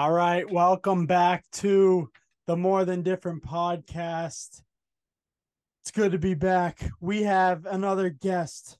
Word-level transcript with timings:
All 0.00 0.12
right, 0.12 0.50
welcome 0.50 1.04
back 1.04 1.44
to 1.50 2.08
the 2.46 2.56
More 2.56 2.86
Than 2.86 3.02
Different 3.02 3.44
podcast. 3.44 4.62
It's 5.82 5.90
good 5.92 6.12
to 6.12 6.18
be 6.18 6.32
back. 6.32 6.90
We 7.02 7.24
have 7.24 7.66
another 7.66 8.08
guest. 8.08 8.78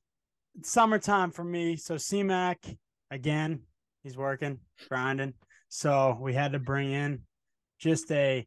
It's 0.58 0.70
summertime 0.70 1.30
for 1.30 1.44
me, 1.44 1.76
so 1.76 1.96
CMAC 1.96 2.78
again. 3.10 3.64
He's 4.02 4.16
working, 4.16 4.60
grinding. 4.88 5.34
So 5.68 6.16
we 6.18 6.32
had 6.32 6.52
to 6.52 6.58
bring 6.58 6.90
in 6.90 7.20
just 7.78 8.10
a 8.10 8.46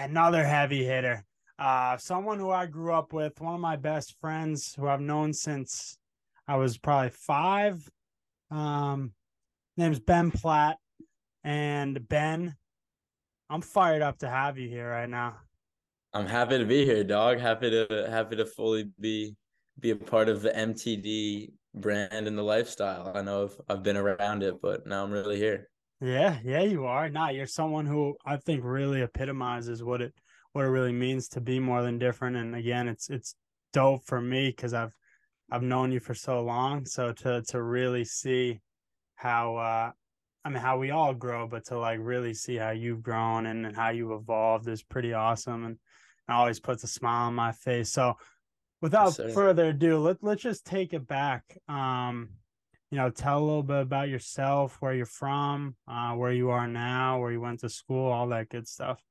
another 0.00 0.46
heavy 0.46 0.82
hitter. 0.82 1.26
Uh, 1.58 1.98
someone 1.98 2.38
who 2.38 2.50
I 2.50 2.64
grew 2.64 2.94
up 2.94 3.12
with, 3.12 3.38
one 3.38 3.54
of 3.54 3.60
my 3.60 3.76
best 3.76 4.16
friends 4.18 4.74
who 4.74 4.88
I've 4.88 5.02
known 5.02 5.34
since 5.34 5.98
I 6.48 6.56
was 6.56 6.78
probably 6.78 7.10
five. 7.10 7.86
Um, 8.50 9.12
name's 9.76 10.00
Ben 10.00 10.30
Platt. 10.30 10.78
And 11.46 12.08
Ben, 12.08 12.56
I'm 13.48 13.62
fired 13.62 14.02
up 14.02 14.18
to 14.18 14.28
have 14.28 14.58
you 14.58 14.68
here 14.68 14.90
right 14.90 15.08
now. 15.08 15.36
I'm 16.12 16.26
happy 16.26 16.58
to 16.58 16.64
be 16.64 16.84
here, 16.84 17.04
dog. 17.04 17.38
Happy 17.38 17.70
to 17.70 18.08
happy 18.10 18.34
to 18.34 18.44
fully 18.44 18.90
be 18.98 19.36
be 19.78 19.90
a 19.90 19.96
part 19.96 20.28
of 20.28 20.42
the 20.42 20.50
MTD 20.50 21.52
brand 21.72 22.26
and 22.26 22.36
the 22.36 22.42
lifestyle. 22.42 23.12
I 23.14 23.22
know 23.22 23.44
I've 23.44 23.60
I've 23.68 23.82
been 23.84 23.96
around 23.96 24.42
it, 24.42 24.60
but 24.60 24.88
now 24.88 25.04
I'm 25.04 25.12
really 25.12 25.36
here. 25.36 25.68
Yeah, 26.00 26.40
yeah, 26.44 26.62
you 26.62 26.84
are. 26.84 27.08
Nah, 27.08 27.28
you're 27.28 27.46
someone 27.46 27.86
who 27.86 28.16
I 28.26 28.38
think 28.38 28.64
really 28.64 29.02
epitomizes 29.02 29.84
what 29.84 30.02
it 30.02 30.12
what 30.50 30.64
it 30.64 30.70
really 30.70 30.92
means 30.92 31.28
to 31.28 31.40
be 31.40 31.60
more 31.60 31.82
than 31.82 31.96
different. 31.96 32.34
And 32.36 32.56
again, 32.56 32.88
it's 32.88 33.08
it's 33.08 33.36
dope 33.72 34.04
for 34.04 34.20
me 34.20 34.48
because 34.48 34.74
I've 34.74 34.96
I've 35.52 35.62
known 35.62 35.92
you 35.92 36.00
for 36.00 36.14
so 36.14 36.42
long. 36.42 36.86
So 36.86 37.12
to 37.12 37.42
to 37.50 37.62
really 37.62 38.04
see 38.04 38.58
how 39.14 39.56
uh 39.58 39.92
I 40.46 40.48
mean 40.48 40.62
how 40.62 40.78
we 40.78 40.92
all 40.92 41.12
grow, 41.12 41.48
but 41.48 41.64
to 41.66 41.78
like 41.78 41.98
really 42.00 42.32
see 42.32 42.54
how 42.54 42.70
you've 42.70 43.02
grown 43.02 43.46
and, 43.46 43.66
and 43.66 43.74
how 43.74 43.88
you've 43.88 44.12
evolved 44.12 44.68
is 44.68 44.80
pretty 44.80 45.12
awesome 45.12 45.64
and 45.64 45.74
it 45.74 46.32
always 46.32 46.60
puts 46.60 46.84
a 46.84 46.86
smile 46.86 47.26
on 47.26 47.34
my 47.34 47.50
face. 47.50 47.90
So 47.90 48.14
without 48.80 49.18
yes, 49.18 49.34
further 49.34 49.70
ado, 49.70 49.98
let 49.98 50.22
let's 50.22 50.42
just 50.42 50.64
take 50.64 50.92
it 50.92 51.04
back. 51.08 51.42
Um 51.68 52.28
you 52.92 52.98
know, 52.98 53.10
tell 53.10 53.40
a 53.40 53.44
little 53.44 53.64
bit 53.64 53.80
about 53.80 54.08
yourself, 54.08 54.76
where 54.78 54.94
you're 54.94 55.04
from, 55.04 55.74
uh, 55.88 56.12
where 56.12 56.30
you 56.30 56.50
are 56.50 56.68
now, 56.68 57.18
where 57.18 57.32
you 57.32 57.40
went 57.40 57.58
to 57.60 57.68
school, 57.68 58.12
all 58.12 58.28
that 58.28 58.48
good 58.48 58.68
stuff. 58.68 59.02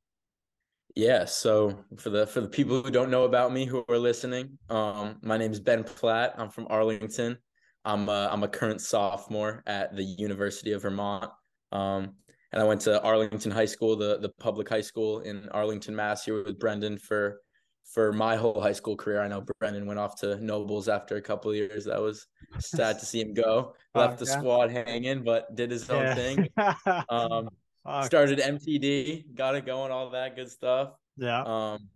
Yeah, 0.95 1.25
so 1.25 1.77
for 1.97 2.11
the 2.11 2.25
for 2.25 2.39
the 2.39 2.47
people 2.47 2.81
who 2.81 2.89
don't 2.89 3.11
know 3.11 3.25
about 3.25 3.51
me 3.51 3.65
who 3.65 3.83
are 3.89 3.97
listening, 3.97 4.57
um, 4.69 5.17
my 5.21 5.35
name 5.35 5.51
is 5.51 5.59
Ben 5.59 5.83
Platt. 5.83 6.35
I'm 6.37 6.49
from 6.49 6.67
Arlington. 6.69 7.37
I'm 7.85 8.09
a, 8.09 8.29
I'm 8.31 8.43
a 8.43 8.47
current 8.47 8.81
sophomore 8.81 9.63
at 9.67 9.95
the 9.95 10.03
University 10.03 10.73
of 10.73 10.81
Vermont. 10.81 11.29
Um, 11.71 12.15
and 12.51 12.61
I 12.61 12.65
went 12.65 12.81
to 12.81 13.01
Arlington 13.01 13.51
High 13.51 13.65
School, 13.65 13.95
the 13.95 14.17
the 14.19 14.29
public 14.39 14.69
high 14.69 14.81
school 14.81 15.19
in 15.19 15.49
Arlington, 15.49 15.95
Mass. 15.95 16.23
Here 16.23 16.41
with 16.41 16.57
Brendan 16.57 16.97
for 16.97 17.41
for 17.83 18.11
my 18.13 18.35
whole 18.35 18.59
high 18.59 18.71
school 18.71 18.95
career. 18.95 19.21
I 19.21 19.27
know 19.27 19.45
Brendan 19.59 19.85
went 19.85 19.99
off 19.99 20.15
to 20.21 20.41
Nobles 20.43 20.87
after 20.87 21.17
a 21.17 21.21
couple 21.21 21.51
of 21.51 21.57
years. 21.57 21.85
That 21.85 22.01
was 22.01 22.27
sad 22.59 22.97
to 22.99 23.05
see 23.05 23.21
him 23.21 23.33
go. 23.33 23.73
Left 23.95 24.17
the 24.17 24.25
squad 24.25 24.71
hanging, 24.71 25.23
but 25.23 25.53
did 25.55 25.69
his 25.71 25.89
own 25.89 26.03
yeah. 26.03 26.15
thing. 26.15 26.49
Um, 27.87 28.05
started 28.05 28.39
MTD, 28.39 29.35
got 29.35 29.53
it 29.53 29.65
going, 29.67 29.91
all 29.91 30.09
that 30.09 30.35
good 30.35 30.49
stuff. 30.49 30.93
Yeah. 31.17 31.43
Um, 31.43 31.89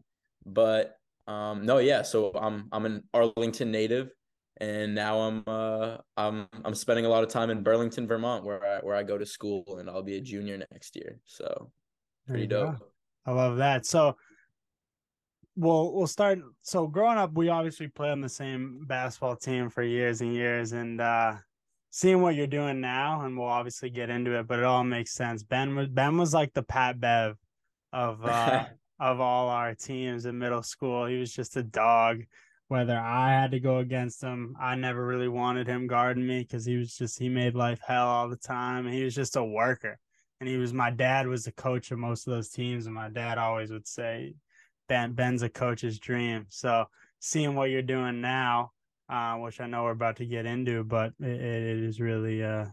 but 0.46 0.98
um, 1.28 1.66
no, 1.66 1.80
yeah. 1.80 2.04
So 2.04 2.32
I'm 2.34 2.68
I'm 2.72 2.86
an 2.86 3.04
Arlington 3.14 3.72
native, 3.72 4.12
and 4.60 4.94
now 4.94 5.20
I'm 5.20 5.44
uh 5.48 5.98
I'm 6.18 6.48
I'm 6.66 6.76
spending 6.76 7.06
a 7.06 7.10
lot 7.10 7.24
of 7.24 7.30
time 7.30 7.50
in 7.50 7.64
Burlington, 7.64 8.08
Vermont, 8.08 8.44
where 8.44 8.66
I 8.66 8.80
where 8.80 8.96
I 8.96 9.04
go 9.04 9.18
to 9.18 9.26
school, 9.26 9.78
and 9.80 9.90
I'll 9.90 10.04
be 10.04 10.18
a 10.18 10.22
junior 10.22 10.58
next 10.72 10.96
year. 10.96 11.20
So 11.26 11.72
pretty 12.28 12.48
dope. 12.48 12.80
Go. 12.80 12.86
I 13.26 13.32
love 13.32 13.58
that. 13.58 13.86
So 13.86 14.16
we'll 15.60 15.94
we'll 15.94 16.08
start 16.08 16.40
so 16.62 16.88
growing 16.88 17.18
up 17.18 17.34
we 17.34 17.50
obviously 17.50 17.88
played 17.88 18.12
on 18.12 18.22
the 18.22 18.30
same 18.30 18.86
basketball 18.88 19.36
team 19.36 19.70
for 19.70 19.84
years 19.84 20.22
and 20.22 20.34
years 20.34 20.72
and 20.72 21.02
uh 21.02 21.34
seeing 21.92 22.22
what 22.22 22.34
you're 22.36 22.48
doing 22.48 22.80
now 22.80 23.22
and 23.26 23.38
we'll 23.38 23.48
obviously 23.48 23.90
get 23.90 24.10
into 24.10 24.40
it 24.40 24.48
but 24.48 24.60
it 24.60 24.64
all 24.64 24.86
makes 24.86 25.12
sense 25.12 25.44
ben 25.44 25.76
was 25.76 25.90
ben 25.90 26.18
was 26.18 26.34
like 26.34 26.54
the 26.54 26.64
pat 26.64 26.98
bev 27.00 27.36
of 27.92 28.24
uh 28.24 28.64
of 29.02 29.20
all 29.20 29.50
our 29.50 29.76
teams 29.76 30.26
in 30.26 30.38
middle 30.38 30.64
school 30.64 31.06
he 31.06 31.18
was 31.18 31.34
just 31.34 31.58
a 31.58 31.64
dog 31.64 32.24
whether 32.70 32.98
i 32.98 33.30
had 33.32 33.52
to 33.52 33.60
go 33.60 33.80
against 33.80 34.24
him 34.24 34.56
i 34.60 34.74
never 34.76 35.06
really 35.06 35.28
wanted 35.28 35.68
him 35.68 35.86
guarding 35.86 36.26
me 36.26 36.42
because 36.42 36.66
he 36.66 36.78
was 36.78 36.96
just 36.96 37.20
he 37.20 37.28
made 37.28 37.56
life 37.56 37.80
hell 37.86 38.08
all 38.08 38.30
the 38.30 38.38
time 38.38 38.88
he 38.88 39.04
was 39.04 39.14
just 39.14 39.36
a 39.36 39.44
worker 39.44 40.00
and 40.40 40.48
he 40.48 40.58
was 40.58 40.74
my 40.74 40.90
dad 40.90 41.28
was 41.28 41.44
the 41.44 41.52
coach 41.52 41.92
of 41.92 42.00
most 42.00 42.26
of 42.26 42.34
those 42.34 42.50
teams 42.50 42.86
and 42.86 42.96
my 42.96 43.10
dad 43.10 43.38
always 43.38 43.72
would 43.72 43.88
say 43.88 44.34
Ben 44.90 45.14
Ben's 45.14 45.44
a 45.44 45.50
coach's 45.50 46.00
dream. 46.00 46.48
So 46.50 46.86
seeing 47.20 47.56
what 47.56 47.70
you're 47.70 47.82
doing 47.82 48.20
now, 48.20 48.72
uh, 49.08 49.36
which 49.36 49.62
I 49.62 49.68
know 49.68 49.84
we're 49.84 49.92
about 49.92 50.18
to 50.18 50.26
get 50.26 50.46
into, 50.46 50.84
but 50.84 51.14
it, 51.20 51.30
it 51.30 51.84
is 51.84 52.02
really 52.02 52.44
uh, 52.44 52.66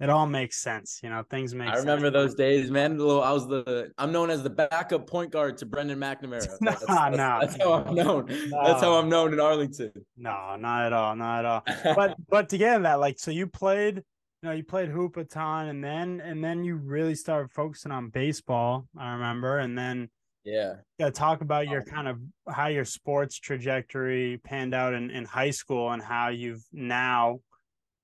it 0.00 0.08
all 0.08 0.26
makes 0.26 0.56
sense. 0.56 1.00
You 1.02 1.10
know, 1.10 1.22
things 1.30 1.54
make. 1.54 1.68
I 1.68 1.76
remember 1.76 2.06
sense. 2.06 2.14
those 2.14 2.34
days, 2.34 2.70
man. 2.70 2.92
I 2.92 3.32
was 3.32 3.46
the 3.46 3.92
I'm 3.98 4.10
known 4.10 4.30
as 4.30 4.42
the 4.42 4.50
backup 4.50 5.06
point 5.06 5.30
guard 5.30 5.58
to 5.58 5.66
Brendan 5.66 5.98
McNamara. 5.98 6.48
no, 6.60 6.70
that's, 6.70 6.84
that's, 6.86 7.16
no, 7.16 7.38
that's 7.40 7.56
how 7.62 7.72
I'm 7.74 7.94
known. 7.94 8.26
No. 8.26 8.64
That's 8.64 8.82
how 8.82 8.94
I'm 8.94 9.08
known 9.10 9.34
in 9.34 9.40
Arlington. 9.40 9.92
No, 10.16 10.56
not 10.58 10.86
at 10.86 10.92
all, 10.94 11.14
not 11.16 11.40
at 11.40 11.44
all. 11.44 11.62
but 11.94 12.16
but 12.28 12.48
to 12.48 12.58
get 12.58 12.76
in 12.76 12.82
that, 12.82 12.98
like, 12.98 13.18
so 13.18 13.30
you 13.30 13.46
played, 13.46 13.96
you 13.96 14.48
know, 14.48 14.52
you 14.52 14.64
played 14.64 14.88
hoop 14.88 15.18
a 15.18 15.24
ton, 15.24 15.68
and 15.68 15.84
then 15.84 16.22
and 16.24 16.42
then 16.42 16.64
you 16.64 16.76
really 16.76 17.14
started 17.14 17.50
focusing 17.50 17.92
on 17.92 18.08
baseball. 18.08 18.86
I 18.98 19.12
remember, 19.12 19.58
and 19.58 19.76
then 19.76 20.08
yeah. 20.44 20.76
Yeah. 20.98 21.10
Talk 21.10 21.42
about 21.42 21.68
your 21.68 21.80
um, 21.80 21.86
kind 21.86 22.08
of 22.08 22.18
how 22.48 22.68
your 22.68 22.86
sports 22.86 23.38
trajectory 23.38 24.40
panned 24.44 24.74
out 24.74 24.94
in, 24.94 25.10
in 25.10 25.26
high 25.26 25.50
school 25.50 25.92
and 25.92 26.02
how 26.02 26.28
you've 26.28 26.64
now 26.72 27.40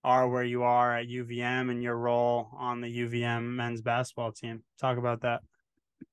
are 0.06 0.28
where 0.28 0.44
you 0.44 0.62
are 0.62 0.96
at 0.96 1.08
UVM 1.08 1.68
and 1.68 1.82
your 1.82 1.96
role 1.96 2.48
on 2.56 2.80
the 2.80 2.86
UVM 2.86 3.42
men's 3.42 3.82
basketball 3.82 4.30
team. 4.30 4.62
Talk 4.80 4.98
about 4.98 5.22
that. 5.22 5.42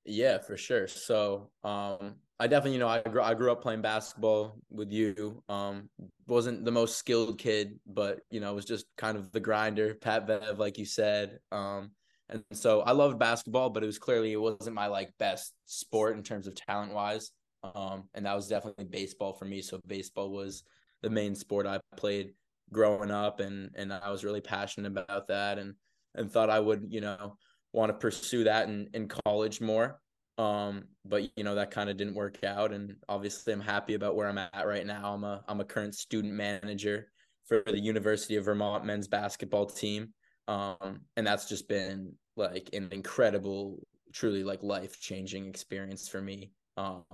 Yeah, 0.04 0.38
for 0.38 0.56
sure. 0.56 0.88
So, 0.88 1.50
um, 1.62 2.16
I 2.40 2.48
definitely, 2.48 2.72
you 2.72 2.78
know, 2.80 2.88
I 2.88 3.00
grew, 3.00 3.22
I 3.22 3.34
grew 3.34 3.52
up 3.52 3.62
playing 3.62 3.82
basketball 3.82 4.56
with 4.68 4.90
you. 4.90 5.44
Um, 5.48 5.88
wasn't 6.26 6.64
the 6.64 6.72
most 6.72 6.96
skilled 6.96 7.38
kid, 7.38 7.78
but 7.86 8.18
you 8.30 8.40
know, 8.40 8.52
was 8.52 8.64
just 8.64 8.86
kind 8.98 9.16
of 9.16 9.30
the 9.30 9.38
grinder, 9.38 9.94
Pat 9.94 10.26
Bev, 10.26 10.58
like 10.58 10.76
you 10.76 10.86
said. 10.86 11.38
Um, 11.52 11.92
and 12.28 12.42
so 12.52 12.80
I 12.80 12.90
loved 12.90 13.20
basketball, 13.20 13.70
but 13.70 13.84
it 13.84 13.86
was 13.86 14.00
clearly 14.00 14.32
it 14.32 14.40
wasn't 14.40 14.74
my 14.74 14.88
like 14.88 15.12
best 15.20 15.52
sport 15.66 16.16
in 16.16 16.24
terms 16.24 16.48
of 16.48 16.56
talent 16.56 16.92
wise. 16.92 17.30
Um, 17.62 18.08
and 18.12 18.26
that 18.26 18.34
was 18.34 18.48
definitely 18.48 18.86
baseball 18.86 19.34
for 19.34 19.44
me. 19.44 19.62
So 19.62 19.78
baseball 19.86 20.30
was 20.30 20.64
the 21.02 21.10
main 21.10 21.36
sport 21.36 21.66
I 21.68 21.78
played 21.96 22.32
growing 22.74 23.10
up, 23.10 23.40
and 23.40 23.70
and 23.74 23.92
I 23.92 24.10
was 24.10 24.24
really 24.24 24.42
passionate 24.42 24.88
about 24.88 25.28
that, 25.28 25.58
and 25.58 25.74
and 26.14 26.30
thought 26.30 26.50
I 26.50 26.60
would 26.60 26.86
you 26.90 27.00
know 27.00 27.38
want 27.72 27.90
to 27.90 27.94
pursue 27.94 28.44
that 28.44 28.68
in 28.68 28.88
in 28.92 29.08
college 29.24 29.60
more. 29.60 30.00
Um, 30.36 30.84
but 31.06 31.30
you 31.36 31.44
know 31.44 31.54
that 31.54 31.70
kind 31.70 31.88
of 31.88 31.96
didn't 31.96 32.14
work 32.14 32.44
out, 32.44 32.72
and 32.72 32.96
obviously 33.08 33.52
I'm 33.52 33.60
happy 33.60 33.94
about 33.94 34.16
where 34.16 34.28
I'm 34.28 34.38
at 34.38 34.66
right 34.66 34.86
now. 34.86 35.14
I'm 35.14 35.24
a 35.24 35.42
I'm 35.48 35.60
a 35.60 35.64
current 35.64 35.94
student 35.94 36.34
manager 36.34 37.08
for 37.46 37.62
the 37.66 37.80
University 37.80 38.36
of 38.36 38.44
Vermont 38.44 38.84
men's 38.84 39.08
basketball 39.08 39.66
team 39.66 40.12
um 40.48 41.00
and 41.16 41.26
that's 41.26 41.48
just 41.48 41.68
been 41.68 42.12
like 42.36 42.68
an 42.72 42.88
incredible 42.92 43.86
truly 44.12 44.44
like 44.44 44.62
life 44.62 45.00
changing 45.00 45.46
experience 45.46 46.08
for 46.08 46.20
me 46.20 46.52
um 46.76 47.04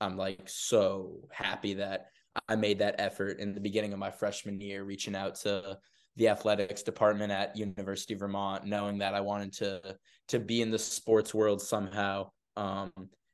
i'm 0.00 0.16
like 0.16 0.40
so 0.46 1.16
happy 1.32 1.74
that 1.74 2.06
i 2.48 2.56
made 2.56 2.78
that 2.78 2.94
effort 2.98 3.38
in 3.38 3.54
the 3.54 3.60
beginning 3.60 3.92
of 3.92 3.98
my 3.98 4.10
freshman 4.10 4.60
year 4.60 4.84
reaching 4.84 5.14
out 5.14 5.34
to 5.34 5.78
the 6.16 6.28
athletics 6.28 6.82
department 6.82 7.32
at 7.32 7.56
university 7.56 8.14
of 8.14 8.20
vermont 8.20 8.64
knowing 8.64 8.98
that 8.98 9.14
i 9.14 9.20
wanted 9.20 9.52
to 9.52 9.80
to 10.26 10.38
be 10.38 10.62
in 10.62 10.70
the 10.70 10.78
sports 10.78 11.34
world 11.34 11.60
somehow 11.60 12.28
um 12.56 12.92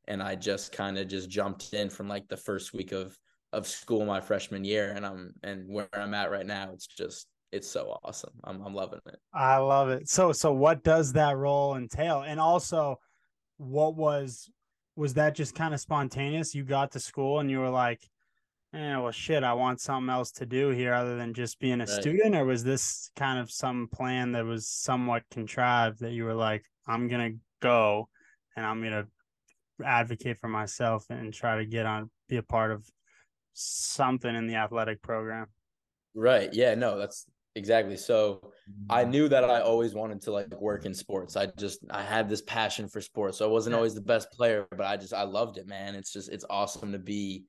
and 0.08 0.23
i 0.23 0.35
just 0.35 0.73
kind 0.73 0.99
of 0.99 1.08
just 1.08 1.31
jumped 1.31 1.73
in 1.73 1.88
from 1.88 2.08
like 2.08 2.26
the 2.29 2.37
first 2.37 2.73
week 2.73 2.93
of 2.93 3.17
of 3.52 3.67
school 3.67 4.05
my 4.05 4.20
freshman 4.20 4.64
year 4.64 4.93
and 4.97 5.06
i'm 5.06 5.32
and 5.43 5.67
where 5.69 5.88
i'm 5.94 6.14
at 6.14 6.31
right 6.31 6.47
now 6.47 6.70
it's 6.73 6.87
just 6.87 7.26
it's 7.55 7.70
so 7.70 7.97
awesome. 8.02 8.32
I'm 8.43 8.61
I'm 8.62 8.75
loving 8.75 9.00
it. 9.06 9.19
I 9.32 9.58
love 9.58 9.88
it. 9.88 10.08
So 10.08 10.32
so 10.32 10.52
what 10.52 10.82
does 10.82 11.12
that 11.12 11.37
role 11.37 11.76
entail? 11.76 12.25
And 12.26 12.40
also 12.40 12.99
what 13.58 13.94
was 13.94 14.50
was 14.97 15.14
that 15.14 15.37
just 15.37 15.55
kind 15.55 15.73
of 15.73 15.81
spontaneous? 15.81 16.55
You 16.55 16.64
got 16.64 16.90
to 16.93 17.00
school 17.00 17.38
and 17.38 17.50
you 17.50 17.61
were 17.61 17.70
like, 17.70 18.00
eh, 18.75 18.97
well 18.97 19.11
shit, 19.12 19.44
I 19.44 19.55
want 19.55 19.81
something 19.81 20.11
else 20.11 20.31
to 20.32 20.47
do 20.47 20.71
here 20.71 20.93
other 20.93 21.17
than 21.17 21.35
just 21.35 21.59
being 21.59 21.81
a 21.81 21.85
right. 21.85 21.88
student, 21.88 22.35
or 22.35 22.44
was 22.44 22.65
this 22.65 23.11
kind 23.17 23.38
of 23.38 23.50
some 23.50 23.88
plan 23.93 24.32
that 24.32 24.44
was 24.44 24.69
somewhat 24.69 25.23
contrived 25.31 26.00
that 26.00 26.12
you 26.12 26.25
were 26.25 26.35
like, 26.35 26.65
I'm 26.87 27.09
gonna 27.09 27.32
go 27.61 28.09
and 28.56 28.67
I'm 28.67 28.82
gonna 28.82 29.06
advocate 29.85 30.38
for 30.41 30.49
myself 30.49 31.06
and 31.11 31.32
try 31.32 31.59
to 31.59 31.67
get 31.67 31.87
on 31.87 32.11
be 32.29 32.37
a 32.37 32.43
part 32.43 32.71
of 32.71 32.88
something 33.55 34.35
in 34.35 34.47
the 34.47 34.56
athletic 34.56 35.03
program? 35.03 35.47
Right. 36.15 36.53
Yeah. 36.53 36.75
No, 36.75 36.99
that's 36.99 37.26
exactly. 37.55 37.97
So 37.97 38.53
I 38.91 39.05
knew 39.05 39.29
that 39.29 39.44
I 39.44 39.61
always 39.61 39.94
wanted 39.94 40.23
to 40.23 40.32
like 40.32 40.61
work 40.61 40.85
in 40.85 40.94
sports. 40.94 41.37
I 41.37 41.47
just 41.47 41.81
I 41.91 42.03
had 42.03 42.29
this 42.29 42.43
passion 42.43 42.88
for 42.88 43.00
sports. 43.00 43.38
So 43.38 43.49
I 43.49 43.50
wasn't 43.50 43.75
always 43.75 43.94
the 43.94 44.00
best 44.00 44.31
player, 44.32 44.67
but 44.71 44.82
I 44.82 44.97
just 44.97 45.15
I 45.15 45.23
loved 45.23 45.59
it, 45.59 45.67
man. 45.67 45.94
It's 45.94 46.12
just 46.12 46.31
it's 46.31 46.44
awesome 46.50 46.93
to 46.93 46.99
be 46.99 47.44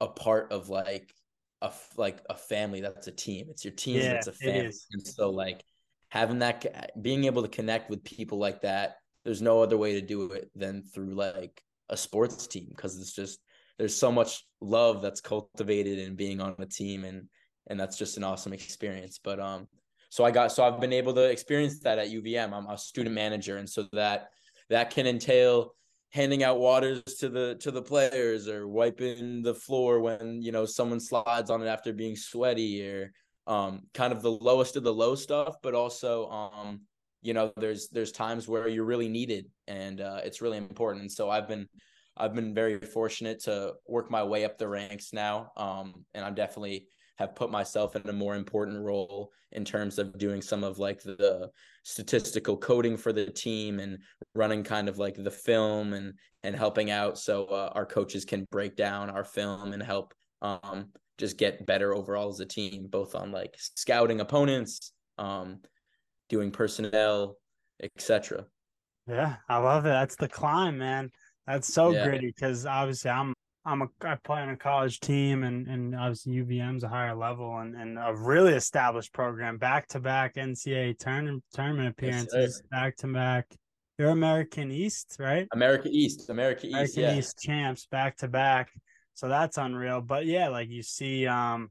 a 0.00 0.08
part 0.08 0.52
of 0.52 0.68
like 0.68 1.14
a 1.62 1.72
like 1.96 2.18
a 2.30 2.34
family 2.34 2.80
that's 2.80 3.06
a 3.06 3.12
team. 3.12 3.46
It's 3.50 3.64
your 3.64 3.74
team 3.74 3.96
yeah, 3.96 4.14
that's 4.14 4.28
a 4.28 4.32
family. 4.32 4.72
And 4.92 5.06
so 5.06 5.30
like 5.30 5.64
having 6.08 6.38
that 6.40 6.90
being 7.02 7.24
able 7.24 7.42
to 7.42 7.48
connect 7.48 7.90
with 7.90 8.04
people 8.04 8.38
like 8.38 8.62
that, 8.62 8.96
there's 9.24 9.42
no 9.42 9.62
other 9.62 9.76
way 9.76 9.94
to 9.94 10.00
do 10.00 10.30
it 10.32 10.50
than 10.54 10.82
through 10.82 11.14
like 11.14 11.62
a 11.88 11.96
sports 11.96 12.46
team 12.46 12.66
because 12.70 12.98
it's 12.98 13.14
just 13.14 13.40
there's 13.78 13.96
so 13.96 14.10
much 14.10 14.44
love 14.60 15.02
that's 15.02 15.20
cultivated 15.20 15.98
in 15.98 16.16
being 16.16 16.40
on 16.40 16.54
a 16.58 16.66
team 16.66 17.04
and 17.04 17.28
and 17.68 17.78
that's 17.78 17.98
just 17.98 18.16
an 18.16 18.24
awesome 18.24 18.52
experience. 18.52 19.18
But 19.22 19.40
um 19.40 19.66
so 20.10 20.24
I 20.24 20.30
got 20.30 20.52
so 20.52 20.64
I've 20.64 20.80
been 20.80 20.92
able 20.92 21.14
to 21.14 21.24
experience 21.24 21.80
that 21.80 21.98
at 21.98 22.10
UVM. 22.10 22.52
I'm 22.52 22.66
a 22.66 22.78
student 22.78 23.14
manager 23.14 23.56
and 23.56 23.68
so 23.68 23.86
that 23.92 24.28
that 24.70 24.90
can 24.90 25.06
entail 25.06 25.74
handing 26.10 26.42
out 26.42 26.58
waters 26.58 27.02
to 27.02 27.28
the 27.28 27.54
to 27.56 27.70
the 27.70 27.82
players 27.82 28.48
or 28.48 28.66
wiping 28.66 29.42
the 29.42 29.54
floor 29.54 30.00
when 30.00 30.40
you 30.40 30.52
know 30.52 30.64
someone 30.64 31.00
slides 31.00 31.50
on 31.50 31.62
it 31.62 31.66
after 31.66 31.92
being 31.92 32.16
sweaty 32.16 32.86
or 32.86 33.12
um 33.46 33.82
kind 33.92 34.12
of 34.12 34.22
the 34.22 34.30
lowest 34.30 34.76
of 34.76 34.82
the 34.82 34.92
low 34.92 35.14
stuff 35.14 35.56
but 35.62 35.74
also 35.74 36.28
um 36.30 36.80
you 37.22 37.34
know 37.34 37.52
there's 37.56 37.88
there's 37.88 38.12
times 38.12 38.48
where 38.48 38.68
you're 38.68 38.84
really 38.84 39.08
needed 39.08 39.46
and 39.66 40.00
uh, 40.00 40.20
it's 40.24 40.40
really 40.40 40.56
important. 40.56 41.02
And 41.02 41.12
so 41.12 41.30
I've 41.30 41.48
been 41.48 41.68
I've 42.16 42.34
been 42.34 42.54
very 42.54 42.78
fortunate 42.78 43.40
to 43.44 43.74
work 43.86 44.10
my 44.10 44.24
way 44.24 44.44
up 44.44 44.58
the 44.58 44.68
ranks 44.68 45.12
now 45.12 45.52
um 45.56 46.04
and 46.14 46.24
I'm 46.24 46.34
definitely 46.34 46.86
have 47.18 47.34
put 47.34 47.50
myself 47.50 47.96
in 47.96 48.08
a 48.08 48.12
more 48.12 48.36
important 48.36 48.80
role 48.84 49.32
in 49.52 49.64
terms 49.64 49.98
of 49.98 50.16
doing 50.18 50.40
some 50.40 50.62
of 50.62 50.78
like 50.78 51.02
the 51.02 51.50
statistical 51.82 52.56
coding 52.56 52.96
for 52.96 53.12
the 53.12 53.26
team 53.26 53.80
and 53.80 53.98
running 54.34 54.62
kind 54.62 54.88
of 54.88 54.98
like 54.98 55.16
the 55.16 55.30
film 55.30 55.94
and 55.94 56.14
and 56.44 56.54
helping 56.54 56.90
out 56.90 57.18
so 57.18 57.46
uh, 57.46 57.72
our 57.74 57.86
coaches 57.86 58.24
can 58.24 58.46
break 58.52 58.76
down 58.76 59.10
our 59.10 59.24
film 59.24 59.72
and 59.72 59.82
help 59.82 60.14
um 60.42 60.86
just 61.16 61.36
get 61.36 61.66
better 61.66 61.94
overall 61.94 62.28
as 62.28 62.40
a 62.40 62.46
team 62.46 62.86
both 62.88 63.14
on 63.16 63.32
like 63.32 63.56
scouting 63.58 64.20
opponents 64.20 64.92
um 65.18 65.58
doing 66.28 66.50
personnel 66.50 67.36
etc 67.82 68.44
yeah 69.08 69.36
i 69.48 69.56
love 69.56 69.86
it. 69.86 69.90
That's 69.90 70.16
the 70.16 70.28
climb 70.28 70.78
man. 70.78 71.10
That's 71.46 71.72
so 71.72 71.90
yeah. 71.90 72.04
gritty 72.04 72.26
because 72.26 72.66
obviously 72.66 73.10
i'm 73.10 73.32
I'm 73.64 73.82
a 73.82 73.88
I 74.02 74.14
play 74.16 74.40
on 74.40 74.48
a 74.50 74.56
college 74.56 75.00
team 75.00 75.44
and 75.44 75.66
and 75.66 75.94
obviously 75.94 76.32
UVM's 76.34 76.84
a 76.84 76.88
higher 76.88 77.14
level 77.14 77.58
and, 77.58 77.76
and 77.76 77.98
a 77.98 78.14
really 78.14 78.54
established 78.54 79.12
program 79.12 79.58
back 79.58 79.88
to 79.88 80.00
back 80.00 80.36
NCAA 80.36 80.98
tournament 80.98 81.44
tournament 81.52 81.88
appearances 81.88 82.62
back 82.70 82.96
to 82.98 83.08
back. 83.08 83.46
You're 83.98 84.10
American 84.10 84.70
East, 84.70 85.16
right? 85.18 85.48
America 85.52 85.88
East, 85.90 86.30
America 86.30 86.66
East, 86.66 86.74
American 86.74 87.02
yeah. 87.02 87.16
East 87.16 87.38
champs 87.40 87.86
back 87.86 88.16
to 88.18 88.28
back. 88.28 88.70
So 89.14 89.28
that's 89.28 89.58
unreal. 89.58 90.00
But 90.00 90.26
yeah, 90.26 90.48
like 90.48 90.70
you 90.70 90.82
see, 90.82 91.26
um, 91.26 91.70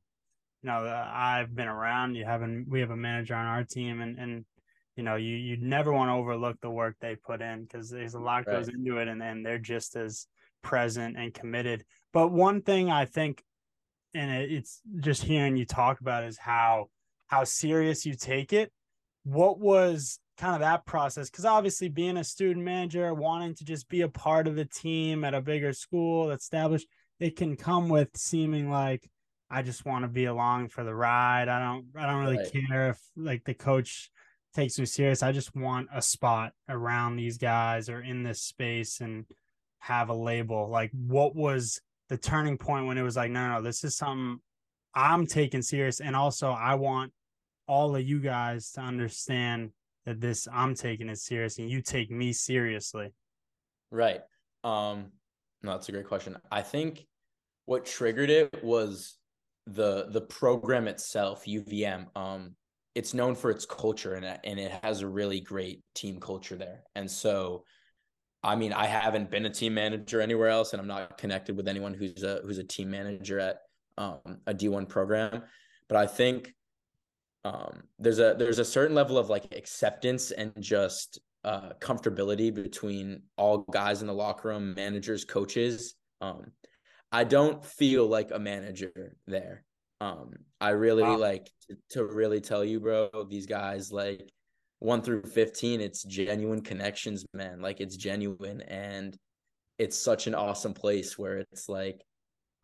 you 0.62 0.68
know, 0.68 0.86
I've 0.86 1.56
been 1.56 1.70
around. 1.70 2.16
You 2.16 2.26
haven't. 2.26 2.68
We 2.68 2.82
have 2.82 2.92
a 2.92 2.98
manager 2.98 3.36
on 3.36 3.46
our 3.46 3.64
team, 3.64 4.02
and 4.02 4.20
and 4.20 4.46
you 4.98 5.04
know, 5.04 5.16
you 5.16 5.36
you 5.38 5.58
never 5.58 5.94
want 5.94 6.10
to 6.10 6.14
overlook 6.14 6.60
the 6.60 6.70
work 6.70 6.98
they 7.00 7.16
put 7.16 7.42
in 7.42 7.64
because 7.64 7.90
there's 7.90 8.16
a 8.16 8.20
lot 8.20 8.46
right. 8.46 8.58
goes 8.58 8.68
into 8.68 8.98
it, 8.98 9.08
and 9.08 9.24
and 9.24 9.46
they're 9.46 9.58
just 9.58 9.96
as 9.96 10.28
present 10.68 11.18
and 11.18 11.34
committed. 11.34 11.86
But 12.12 12.34
one 12.34 12.62
thing 12.62 12.92
I 12.92 13.06
think, 13.06 13.42
and 14.14 14.30
it's 14.30 14.82
just 15.00 15.24
hearing 15.24 15.56
you 15.56 15.66
talk 15.66 16.02
about 16.02 16.26
is 16.26 16.38
how 16.38 16.88
how 17.28 17.46
serious 17.46 18.06
you 18.06 18.16
take 18.16 18.52
it. 18.52 18.72
What 19.24 19.60
was 19.60 20.20
kind 20.38 20.56
of 20.56 20.60
that 20.60 20.86
process? 20.86 21.30
Because 21.30 21.46
obviously, 21.46 21.88
being 21.88 22.18
a 22.18 22.24
student 22.24 22.66
manager, 22.66 23.14
wanting 23.14 23.56
to 23.56 23.64
just 23.64 23.88
be 23.88 24.02
a 24.02 24.10
part 24.10 24.46
of 24.46 24.58
the 24.58 24.66
team 24.66 25.24
at 25.24 25.34
a 25.34 25.42
bigger 25.42 25.72
school, 25.72 26.32
established, 26.32 26.88
it 27.22 27.38
can 27.38 27.56
come 27.56 27.88
with 27.88 28.10
seeming 28.16 28.70
like 28.70 29.10
I 29.50 29.62
just 29.62 29.86
want 29.86 30.04
to 30.04 30.10
be 30.10 30.26
along 30.26 30.68
for 30.68 30.84
the 30.84 30.94
ride. 30.94 31.48
I 31.48 31.60
don't 31.60 31.86
I 31.96 32.06
don't 32.08 32.22
really 32.22 32.38
right. 32.38 32.68
care 32.68 32.90
if 32.90 33.00
like 33.16 33.46
the 33.46 33.54
coach 33.54 34.12
takes 34.54 34.78
me 34.78 34.86
serious. 34.86 35.24
I 35.24 35.32
just 35.32 35.56
want 35.56 35.88
a 35.94 36.02
spot 36.02 36.52
around 36.68 37.16
these 37.16 37.38
guys 37.38 37.88
or 37.88 38.02
in 38.02 38.24
this 38.24 38.42
space 38.42 39.00
and 39.00 39.26
have 39.80 40.10
a 40.10 40.14
label? 40.14 40.70
Like, 40.70 40.92
what 40.92 41.36
was 41.36 41.80
the 42.10 42.18
turning 42.18 42.58
point 42.58 42.88
when 42.88 42.98
it 42.98 43.04
was 43.04 43.16
like, 43.16 43.32
no, 43.32 43.50
no, 43.50 43.62
this 43.62 43.84
is 43.84 43.96
something 43.96 44.40
I'm 44.94 45.28
taking 45.28 45.62
serious, 45.62 46.00
and 46.00 46.16
also 46.16 46.50
I 46.50 46.76
want 46.76 47.12
all 47.68 47.96
of 47.96 48.02
you 48.02 48.20
guys 48.20 48.72
to 48.72 48.82
understand 48.82 49.72
that 50.06 50.20
this 50.20 50.48
I'm 50.52 50.74
taking 50.74 51.10
it 51.10 51.20
serious, 51.20 51.60
and 51.60 51.70
you 51.70 51.82
take 51.82 52.10
me 52.10 52.34
seriously. 52.34 53.14
Right. 53.92 54.22
Um. 54.64 55.12
No, 55.62 55.72
that's 55.72 55.90
a 55.90 55.92
great 55.92 56.08
question. 56.08 56.38
I 56.52 56.62
think 56.62 57.06
what 57.66 57.86
triggered 57.86 58.30
it 58.30 58.64
was 58.64 59.18
the 59.68 60.08
the 60.10 60.22
program 60.22 60.88
itself, 60.88 61.46
UVM. 61.46 62.08
Um, 62.16 62.56
it's 62.96 63.14
known 63.14 63.36
for 63.36 63.52
its 63.52 63.66
culture 63.66 64.16
and 64.16 64.26
and 64.44 64.60
it 64.60 64.72
has 64.82 65.02
a 65.02 65.08
really 65.08 65.42
great 65.42 65.84
team 65.94 66.20
culture 66.20 66.56
there, 66.56 66.84
and 66.96 67.10
so 67.10 67.64
I 68.44 68.56
mean, 68.56 68.74
I 68.74 68.86
haven't 68.86 69.32
been 69.32 69.46
a 69.46 69.50
team 69.50 69.74
manager 69.74 70.22
anywhere 70.22 70.50
else, 70.50 70.74
and 70.74 70.82
I'm 70.82 70.88
not 70.88 71.18
connected 71.18 71.58
with 71.58 71.68
anyone 71.68 71.94
who's 71.94 72.24
a 72.24 72.42
who's 72.44 72.60
a 72.60 72.64
team 72.64 72.92
manager 72.92 73.40
at 73.40 73.58
um, 73.98 74.20
a 74.46 74.54
D1 74.54 74.88
program. 74.88 75.44
But 75.90 75.98
I 75.98 76.08
think 76.08 76.54
um, 77.44 77.84
there's 78.00 78.20
a 78.20 78.36
there's 78.38 78.60
a 78.60 78.66
certain 78.66 78.96
level 78.96 79.18
of 79.18 79.30
like 79.30 79.54
acceptance 79.56 80.32
and 80.32 80.54
just 80.60 81.20
uh, 81.44 81.72
comfortability 81.80 82.54
between 82.54 83.24
all 83.38 83.60
guys 83.72 84.02
in 84.02 84.08
the 84.08 84.14
locker 84.14 84.50
room, 84.50 84.74
managers, 84.76 85.26
coaches. 85.26 85.96
Um, 86.22 86.52
I 87.12 87.24
don't 87.24 87.64
feel 87.64 88.06
like 88.06 88.32
a 88.32 88.40
manager 88.40 89.16
there. 89.28 89.64
Um, 90.02 90.34
I 90.60 90.70
really 90.72 91.04
wow. 91.04 91.18
like 91.18 91.50
to, 91.70 91.78
to 91.92 92.06
really 92.06 92.42
tell 92.42 92.64
you, 92.64 92.80
bro. 92.80 93.10
These 93.30 93.46
guys 93.46 93.92
like 93.92 94.30
1 94.80 95.02
through 95.02 95.24
15 95.24 95.82
it's 95.82 96.04
genuine 96.04 96.62
connections 96.62 97.26
man. 97.34 97.62
Like 97.62 97.80
it's 97.80 97.98
genuine 97.98 98.62
and 98.62 99.18
it's 99.80 99.98
such 99.98 100.28
an 100.28 100.36
awesome 100.36 100.74
place 100.74 101.18
where 101.18 101.38
it's 101.38 101.70
like 101.70 102.04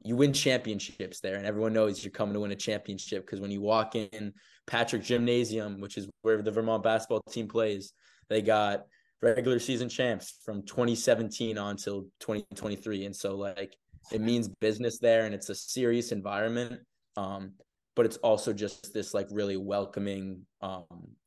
you 0.04 0.15
win 0.15 0.33
championships 0.33 1.19
there 1.21 1.36
and 1.36 1.45
everyone 1.45 1.74
knows 1.74 2.04
you're 2.04 2.12
coming 2.12 2.33
to 2.33 2.39
win 2.39 2.51
a 2.51 2.56
championship 2.56 3.25
because 3.25 3.39
when 3.39 3.51
you 3.51 3.62
walk 3.62 3.95
in 3.95 4.33
Patrick 4.68 5.04
Gymnasium 5.04 5.80
which 5.80 5.98
is 5.98 6.07
where 6.21 6.42
the 6.42 6.51
Vermont 6.51 6.83
basketball 6.83 7.21
team 7.30 7.48
plays 7.48 7.94
they 8.30 8.42
got 8.42 8.83
regular 9.21 9.59
season 9.59 9.88
champs 9.88 10.39
from 10.44 10.63
2017 10.63 11.57
on 11.57 11.78
till 11.78 12.04
2023 12.19 13.06
and 13.06 13.16
so 13.16 13.35
like 13.35 13.76
it 14.11 14.19
means 14.19 14.49
business 14.59 14.99
there 14.99 15.26
and 15.26 15.33
it's 15.33 15.49
a 15.49 15.56
serious 15.56 16.11
environment 16.11 16.81
um 17.16 17.54
but 17.95 18.06
it's 18.06 18.18
also 18.18 18.52
just 18.52 18.94
this 18.94 19.14
like 19.14 19.28
really 19.31 19.56
welcoming 19.56 20.42
um 20.61 20.85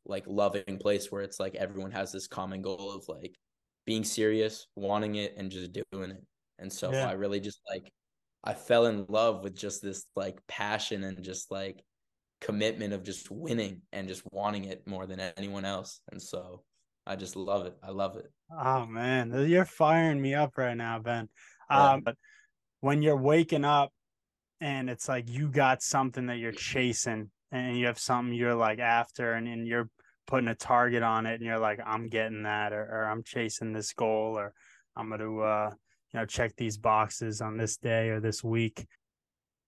like 0.09 0.25
loving 0.27 0.79
place 0.81 1.11
where 1.11 1.23
it's 1.23 1.41
like 1.41 1.55
everyone 1.55 1.91
has 1.91 2.13
this 2.13 2.27
common 2.27 2.63
goal 2.63 2.93
of 2.93 3.05
like 3.09 3.37
being 3.85 4.05
serious 4.05 4.67
wanting 4.77 5.15
it 5.17 5.35
and 5.37 5.51
just 5.51 5.73
doing 5.73 6.11
it. 6.11 6.25
And 6.59 6.73
so 6.73 6.91
yeah. 6.91 7.09
i 7.09 7.13
really 7.13 7.41
just 7.41 7.61
like 7.69 7.91
i 8.43 8.55
fell 8.55 8.87
in 8.87 9.05
love 9.09 9.43
with 9.43 9.55
just 9.55 9.83
this 9.83 10.05
like 10.17 10.39
passion 10.47 11.05
and 11.05 11.23
just 11.23 11.51
like 11.51 11.83
commitment 12.41 12.93
of 12.93 13.03
just 13.03 13.31
winning 13.31 13.83
and 13.93 14.09
just 14.09 14.23
wanting 14.33 14.65
it 14.65 14.87
more 14.87 15.07
than 15.07 15.21
anyone 15.37 15.65
else. 15.65 16.01
And 16.11 16.21
so 16.21 16.63
i 17.07 17.17
just 17.17 17.37
love 17.37 17.67
it. 17.67 17.77
I 17.83 17.91
love 17.91 18.17
it. 18.17 18.27
Oh 18.51 18.87
man. 18.87 19.33
You're 19.49 19.65
firing 19.65 20.21
me 20.21 20.35
up 20.35 20.57
right 20.57 20.77
now 20.77 20.99
ben. 20.99 21.29
Yeah. 21.71 21.93
um 21.93 22.03
but 22.05 22.17
when 22.81 23.03
you're 23.03 23.17
waking 23.17 23.65
up 23.65 23.91
and 24.61 24.89
it's 24.89 25.09
like 25.09 25.29
you 25.29 25.49
got 25.49 25.83
something 25.83 26.27
that 26.27 26.39
you're 26.39 26.53
chasing 26.53 27.31
and 27.53 27.79
you 27.79 27.87
have 27.87 27.99
something 27.99 28.35
you're 28.35 28.55
like 28.55 28.79
after 28.79 29.33
and, 29.33 29.47
and 29.47 29.67
you're 29.67 29.89
putting 30.27 30.49
a 30.49 30.55
target 30.55 31.03
on 31.03 31.27
it 31.27 31.35
and 31.35 31.45
you're 31.45 31.59
like 31.59 31.81
i'm 31.85 32.09
getting 32.09 32.43
that 32.43 32.73
or, 32.73 32.83
or 32.83 33.05
i'm 33.05 33.23
chasing 33.23 33.73
this 33.73 33.93
goal 33.93 34.39
or 34.39 34.53
i'm 34.97 35.09
going 35.09 35.21
to 35.21 35.41
uh 35.41 35.71
you 36.13 36.21
know 36.21 36.27
check 36.27 36.55
these 36.57 36.77
boxes 36.77 37.41
on 37.41 37.57
this 37.57 37.77
day 37.77 38.09
or 38.09 38.21
this 38.21 38.43
week 38.43 38.87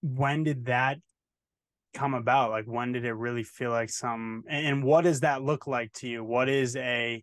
when 0.03 0.45
did 0.45 0.67
that 0.67 0.99
come 1.95 2.15
about 2.15 2.51
like 2.51 2.67
when 2.67 2.93
did 2.93 3.05
it 3.05 3.15
really 3.15 3.43
feel 3.43 3.71
like 3.71 3.91
some 3.91 4.45
and, 4.49 4.67
and 4.67 4.85
what 4.85 5.03
does 5.03 5.21
that 5.21 5.43
look 5.43 5.67
like 5.67 5.93
to 5.93 6.09
you 6.09 6.23
what 6.23 6.49
is 6.49 6.77
a 6.77 7.23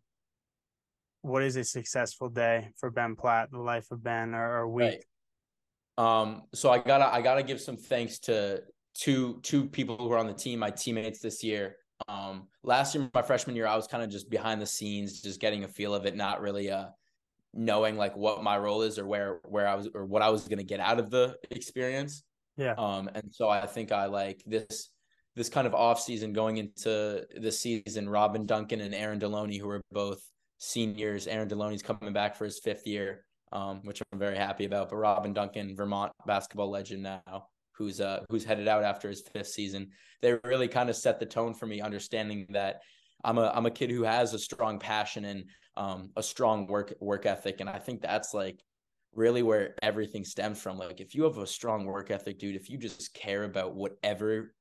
what 1.22 1.44
is 1.44 1.56
a 1.56 1.64
successful 1.64 2.30
day 2.30 2.70
for 2.78 2.90
ben 2.90 3.16
platt 3.16 3.50
the 3.52 3.60
life 3.60 3.90
of 3.92 4.04
ben 4.04 4.34
or, 4.34 4.60
or 4.60 4.68
week 4.68 4.92
right. 4.94 5.04
Um, 5.98 6.44
so 6.54 6.70
I 6.70 6.80
gotta 6.80 7.06
I 7.06 7.22
gotta 7.22 7.44
give 7.44 7.62
some 7.62 7.78
thanks 7.78 8.20
to 8.20 8.62
two 8.96 9.40
two 9.44 9.66
people 9.66 9.98
who 9.98 10.12
are 10.12 10.18
on 10.18 10.28
the 10.28 10.34
team, 10.34 10.60
my 10.60 10.72
teammates 10.72 11.20
this 11.20 11.44
year. 11.44 11.78
Um, 12.08 12.48
last 12.64 12.94
year, 12.94 13.10
my 13.14 13.22
freshman 13.22 13.56
year, 13.56 13.68
I 13.68 13.76
was 13.76 13.88
kind 13.88 14.04
of 14.04 14.10
just 14.10 14.30
behind 14.30 14.62
the 14.62 14.66
scenes, 14.66 15.22
just 15.22 15.40
getting 15.40 15.64
a 15.64 15.68
feel 15.68 15.94
of 15.94 16.06
it, 16.06 16.16
not 16.16 16.42
really 16.42 16.72
uh 16.72 16.88
knowing 17.58 17.96
like 17.96 18.16
what 18.18 18.44
my 18.44 18.58
role 18.58 18.82
is 18.82 19.00
or 19.00 19.06
where 19.06 19.40
where 19.46 19.68
I 19.68 19.76
was 19.76 19.90
or 19.94 20.06
what 20.06 20.22
I 20.22 20.30
was 20.30 20.48
gonna 20.48 20.64
get 20.64 20.80
out 20.80 21.00
of 21.00 21.10
the 21.10 21.38
experience. 21.52 22.24
Yeah. 22.58 22.74
Um, 22.78 23.10
and 23.14 23.34
so 23.34 23.50
I 23.50 23.66
think 23.66 23.92
I 23.92 24.06
like 24.06 24.44
this 24.46 24.90
this 25.36 25.50
kind 25.50 25.68
of 25.68 25.74
off 25.74 26.00
season 26.00 26.32
going 26.34 26.58
into 26.58 27.26
the 27.38 27.52
season, 27.52 28.08
Robin 28.08 28.46
Duncan 28.46 28.82
and 28.82 28.96
Aaron 28.96 29.20
Deloney, 29.20 29.60
who 29.60 29.70
are 29.70 29.82
both 29.92 30.22
seniors. 30.60 31.28
Aaron 31.28 31.50
Deloney's 31.50 31.84
coming 31.84 32.14
back 32.14 32.36
for 32.36 32.46
his 32.46 32.60
fifth 32.60 32.88
year, 32.88 33.26
um, 33.52 33.82
which 33.84 34.02
I'm 34.12 34.20
very 34.20 34.38
happy 34.38 34.66
about. 34.66 34.90
But 34.90 34.98
Robin 34.98 35.34
Duncan, 35.34 35.76
Vermont 35.76 36.14
basketball 36.26 36.70
legend 36.70 37.04
now, 37.04 37.48
who's 37.78 38.02
uh 38.02 38.22
who's 38.30 38.44
headed 38.46 38.68
out 38.68 38.84
after 38.84 39.10
his 39.10 39.22
fifth 39.22 39.48
season, 39.48 39.90
they 40.22 40.38
really 40.44 40.68
kind 40.68 40.90
of 40.90 40.96
set 40.96 41.20
the 41.20 41.26
tone 41.26 41.54
for 41.54 41.66
me, 41.66 41.82
understanding 41.82 42.46
that 42.50 42.82
I'm 43.24 43.38
a 43.38 43.52
I'm 43.54 43.66
a 43.66 43.72
kid 43.72 43.92
who 43.92 44.04
has 44.04 44.34
a 44.34 44.40
strong 44.40 44.80
passion 44.80 45.26
and 45.26 45.46
um, 45.78 46.12
a 46.16 46.24
strong 46.24 46.68
work 46.68 46.94
work 47.00 47.26
ethic, 47.26 47.60
and 47.60 47.70
I 47.70 47.80
think 47.80 48.02
that's 48.02 48.34
like 48.34 48.62
really 49.14 49.44
where 49.44 49.76
everything 49.82 50.24
stems 50.24 50.62
from. 50.62 50.78
Like 50.78 51.02
if 51.02 51.16
you 51.16 51.24
have 51.24 51.38
a 51.38 51.48
strong 51.48 51.86
work 51.86 52.12
ethic, 52.12 52.40
dude, 52.40 52.56
if 52.56 52.70
you 52.70 52.78
just 52.78 53.14
care 53.14 53.44
about 53.44 53.76
whatever 53.76 54.54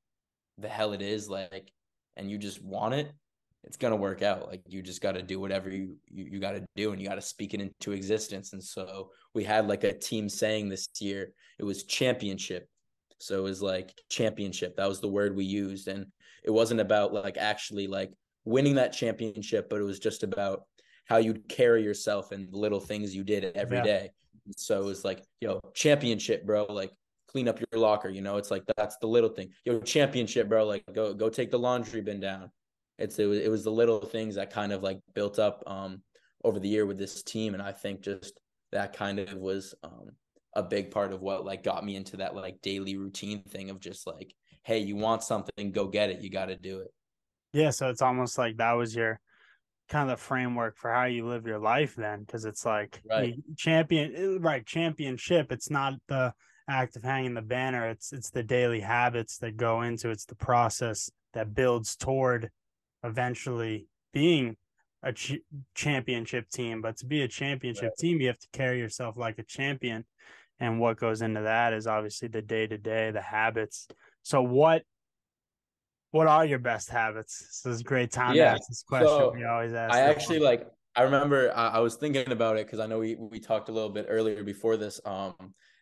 the 0.59 0.69
hell 0.69 0.93
it 0.93 1.03
is, 1.03 1.29
like, 1.29 1.73
and 2.17 2.31
you 2.31 2.39
just 2.39 2.63
want 2.63 2.95
it, 2.95 3.13
it's 3.65 3.77
gonna 3.77 3.97
work 3.97 4.23
out. 4.23 4.47
Like 4.47 4.63
you 4.69 4.83
just 4.83 5.01
got 5.01 5.13
to 5.13 5.23
do 5.23 5.39
whatever 5.41 5.71
you 5.71 5.97
you, 6.09 6.25
you 6.33 6.41
got 6.41 6.53
to 6.53 6.65
do, 6.77 6.93
and 6.93 7.01
you 7.01 7.09
got 7.09 7.17
to 7.17 7.23
speak 7.23 7.55
it 7.55 7.61
into 7.61 7.93
existence. 7.93 8.53
And 8.53 8.63
so 8.63 9.11
we 9.35 9.45
had 9.45 9.69
like 9.69 9.85
a 9.85 9.93
team 9.93 10.29
saying 10.29 10.69
this 10.69 10.89
year, 11.01 11.33
it 11.59 11.65
was 11.65 11.85
championship. 11.85 12.69
So 13.25 13.39
it 13.39 13.43
was 13.43 13.63
like 13.63 13.95
championship. 14.11 14.77
That 14.77 14.89
was 14.89 15.01
the 15.01 15.09
word 15.09 15.35
we 15.35 15.45
used, 15.45 15.89
and 15.89 16.07
it 16.45 16.51
wasn't 16.51 16.81
about 16.81 17.13
like 17.13 17.37
actually 17.39 17.87
like 17.87 18.13
winning 18.45 18.75
that 18.75 18.93
championship, 18.93 19.69
but 19.71 19.81
it 19.81 19.85
was 19.85 19.99
just 19.99 20.23
about 20.23 20.65
how 21.07 21.17
you'd 21.17 21.49
carry 21.49 21.83
yourself 21.83 22.33
and 22.33 22.53
the 22.53 22.59
little 22.59 22.81
things 22.81 23.15
you 23.15 23.25
did 23.25 23.45
every 23.57 23.79
yeah. 23.79 23.83
day. 23.83 24.11
So 24.57 24.81
it 24.83 24.85
was 24.85 25.05
like, 25.05 25.23
yo, 25.41 25.61
championship, 25.75 26.45
bro. 26.45 26.65
Like 26.65 26.93
clean 27.29 27.49
up 27.49 27.59
your 27.59 27.81
locker. 27.81 28.11
You 28.11 28.21
know, 28.21 28.37
it's 28.37 28.51
like 28.51 28.65
that's 28.77 28.97
the 28.99 29.07
little 29.07 29.31
thing. 29.31 29.51
Yo, 29.65 29.81
championship, 29.81 30.49
bro. 30.49 30.67
Like 30.67 30.85
go 30.93 31.15
go 31.15 31.31
take 31.31 31.51
the 31.51 31.59
laundry 31.59 32.03
bin 32.03 32.21
down. 32.21 32.51
It's 32.99 33.19
it 33.19 33.27
was, 33.27 33.39
it 33.39 33.51
was 33.51 33.65
the 33.65 33.73
little 33.73 34.01
things 34.01 34.35
that 34.35 34.51
kind 34.51 34.73
of 34.73 34.83
like 34.83 35.01
built 35.15 35.39
up 35.39 35.63
um 35.67 36.03
over 36.45 36.61
the 36.61 36.69
year 36.69 36.85
with 36.85 36.99
this 36.99 37.23
team, 37.23 37.55
and 37.55 37.63
I 37.63 37.73
think 37.73 38.03
just 38.03 38.39
that 38.73 38.93
kind 38.93 39.19
of 39.19 39.33
was 39.35 39.75
um 39.83 40.11
a 40.57 40.63
big 40.63 40.91
part 40.91 41.13
of 41.13 41.21
what 41.21 41.45
like 41.45 41.63
got 41.63 41.85
me 41.85 41.97
into 41.97 42.19
that 42.19 42.35
like 42.35 42.61
daily 42.63 42.97
routine 42.97 43.43
thing 43.43 43.71
of 43.71 43.81
just 43.81 44.07
like, 44.07 44.35
hey, 44.63 44.79
you 44.79 44.97
want 44.97 45.23
something, 45.23 45.73
go 45.73 45.87
get 45.87 46.11
it. 46.11 46.21
You 46.21 46.31
got 46.31 46.47
to 46.47 46.57
do 46.57 46.81
it. 46.81 46.93
Yeah, 47.53 47.71
so 47.71 47.89
it's 47.89 48.03
almost 48.03 48.39
like 48.39 48.57
that 48.57 48.73
was 48.73 48.95
your 48.95 49.21
kind 49.89 50.11
of 50.11 50.19
the 50.19 50.23
framework 50.23 50.77
for 50.77 50.93
how 50.93 51.05
you 51.05 51.27
live 51.27 51.47
your 51.47 51.59
life 51.59 51.95
then 51.95 52.21
because 52.21 52.45
it's 52.45 52.65
like 52.65 53.03
right. 53.09 53.35
champion 53.57 54.15
eh, 54.17 54.39
right 54.41 54.65
championship 54.65 55.53
it's 55.53 55.71
not 55.71 55.93
the 56.09 56.33
act 56.69 56.97
of 56.97 57.03
hanging 57.03 57.35
the 57.35 57.43
banner 57.43 57.91
it's 57.91 58.13
it's 58.13 58.31
the 58.31 58.43
daily 58.43 58.81
habits 58.81 59.37
that 59.39 59.57
go 59.57 59.83
into 59.83 60.09
it's 60.09 60.25
the 60.25 60.35
process 60.35 61.11
that 61.35 61.55
builds 61.55 61.97
toward 61.97 62.51
eventually 63.03 63.87
being 64.15 64.57
a 65.03 65.13
ch- 65.13 65.41
championship 65.75 66.49
team 66.49 66.81
but 66.81 66.97
to 66.97 67.05
be 67.05 67.21
a 67.21 67.29
championship 67.29 67.85
right. 67.85 67.99
team 67.99 68.21
you 68.21 68.27
have 68.27 68.39
to 68.39 68.49
carry 68.55 68.79
yourself 68.79 69.19
like 69.19 69.39
a 69.39 69.43
champion 69.43 70.03
and 70.61 70.81
what 70.81 70.99
goes 70.99 71.23
into 71.23 71.43
that 71.43 71.73
is 71.73 71.87
obviously 71.87 72.29
the 72.29 72.43
day 72.43 72.67
to 72.67 72.79
day 72.79 73.11
the 73.11 73.21
habits 73.21 73.89
so 74.23 74.43
what 74.43 74.83
what 76.15 76.29
are 76.29 76.45
your 76.45 76.61
best 76.61 76.91
habits? 76.91 77.61
This 77.65 77.75
is 77.75 77.81
a 77.81 77.85
great 77.85 78.13
time 78.13 78.37
yeah. 78.37 78.45
to 78.45 78.51
ask 78.53 78.69
this 78.69 78.85
question. 78.87 79.09
So 79.09 79.33
we 79.35 79.45
always 79.45 79.75
ask. 79.75 79.93
I 79.93 80.01
actually 80.03 80.39
one. 80.39 80.47
like. 80.47 80.67
I 80.97 81.03
remember 81.03 81.53
I, 81.57 81.71
I 81.71 81.79
was 81.81 81.97
thinking 81.97 82.31
about 82.31 82.57
it 82.57 82.67
because 82.67 82.79
I 82.79 82.87
know 82.87 83.01
we 83.01 83.17
we 83.17 83.41
talked 83.41 83.69
a 83.69 83.73
little 83.73 83.91
bit 83.91 84.07
earlier 84.09 84.45
before 84.45 84.77
this. 84.77 85.01
Um, 85.05 85.35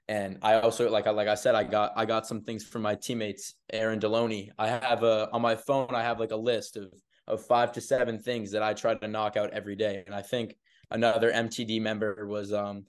and 0.09 0.39
I 0.41 0.55
also 0.55 0.91
like 0.91 1.07
I 1.07 1.11
like 1.11 1.29
I 1.29 1.35
said 1.35 1.55
I 1.55 1.65
got 1.65 1.93
I 1.97 2.07
got 2.07 2.27
some 2.27 2.41
things 2.41 2.65
from 2.65 2.81
my 2.81 2.95
teammates 2.95 3.57
Aaron 3.75 4.01
Deloney. 4.01 4.49
I 4.59 4.69
have 4.69 5.03
a 5.03 5.29
on 5.35 5.43
my 5.43 5.55
phone 5.55 5.95
I 5.95 6.03
have 6.03 6.19
like 6.19 6.31
a 6.31 6.37
list 6.37 6.79
of 6.79 6.95
of 7.27 7.45
five 7.45 7.71
to 7.73 7.83
seven 7.83 8.19
things 8.19 8.51
that 8.53 8.63
I 8.63 8.73
try 8.73 8.95
to 8.95 9.07
knock 9.07 9.37
out 9.37 9.51
every 9.51 9.77
day. 9.77 10.03
And 10.07 10.15
I 10.15 10.23
think 10.23 10.57
another 10.91 11.31
MTD 11.31 11.83
member 11.83 12.27
was 12.27 12.55
um 12.55 12.87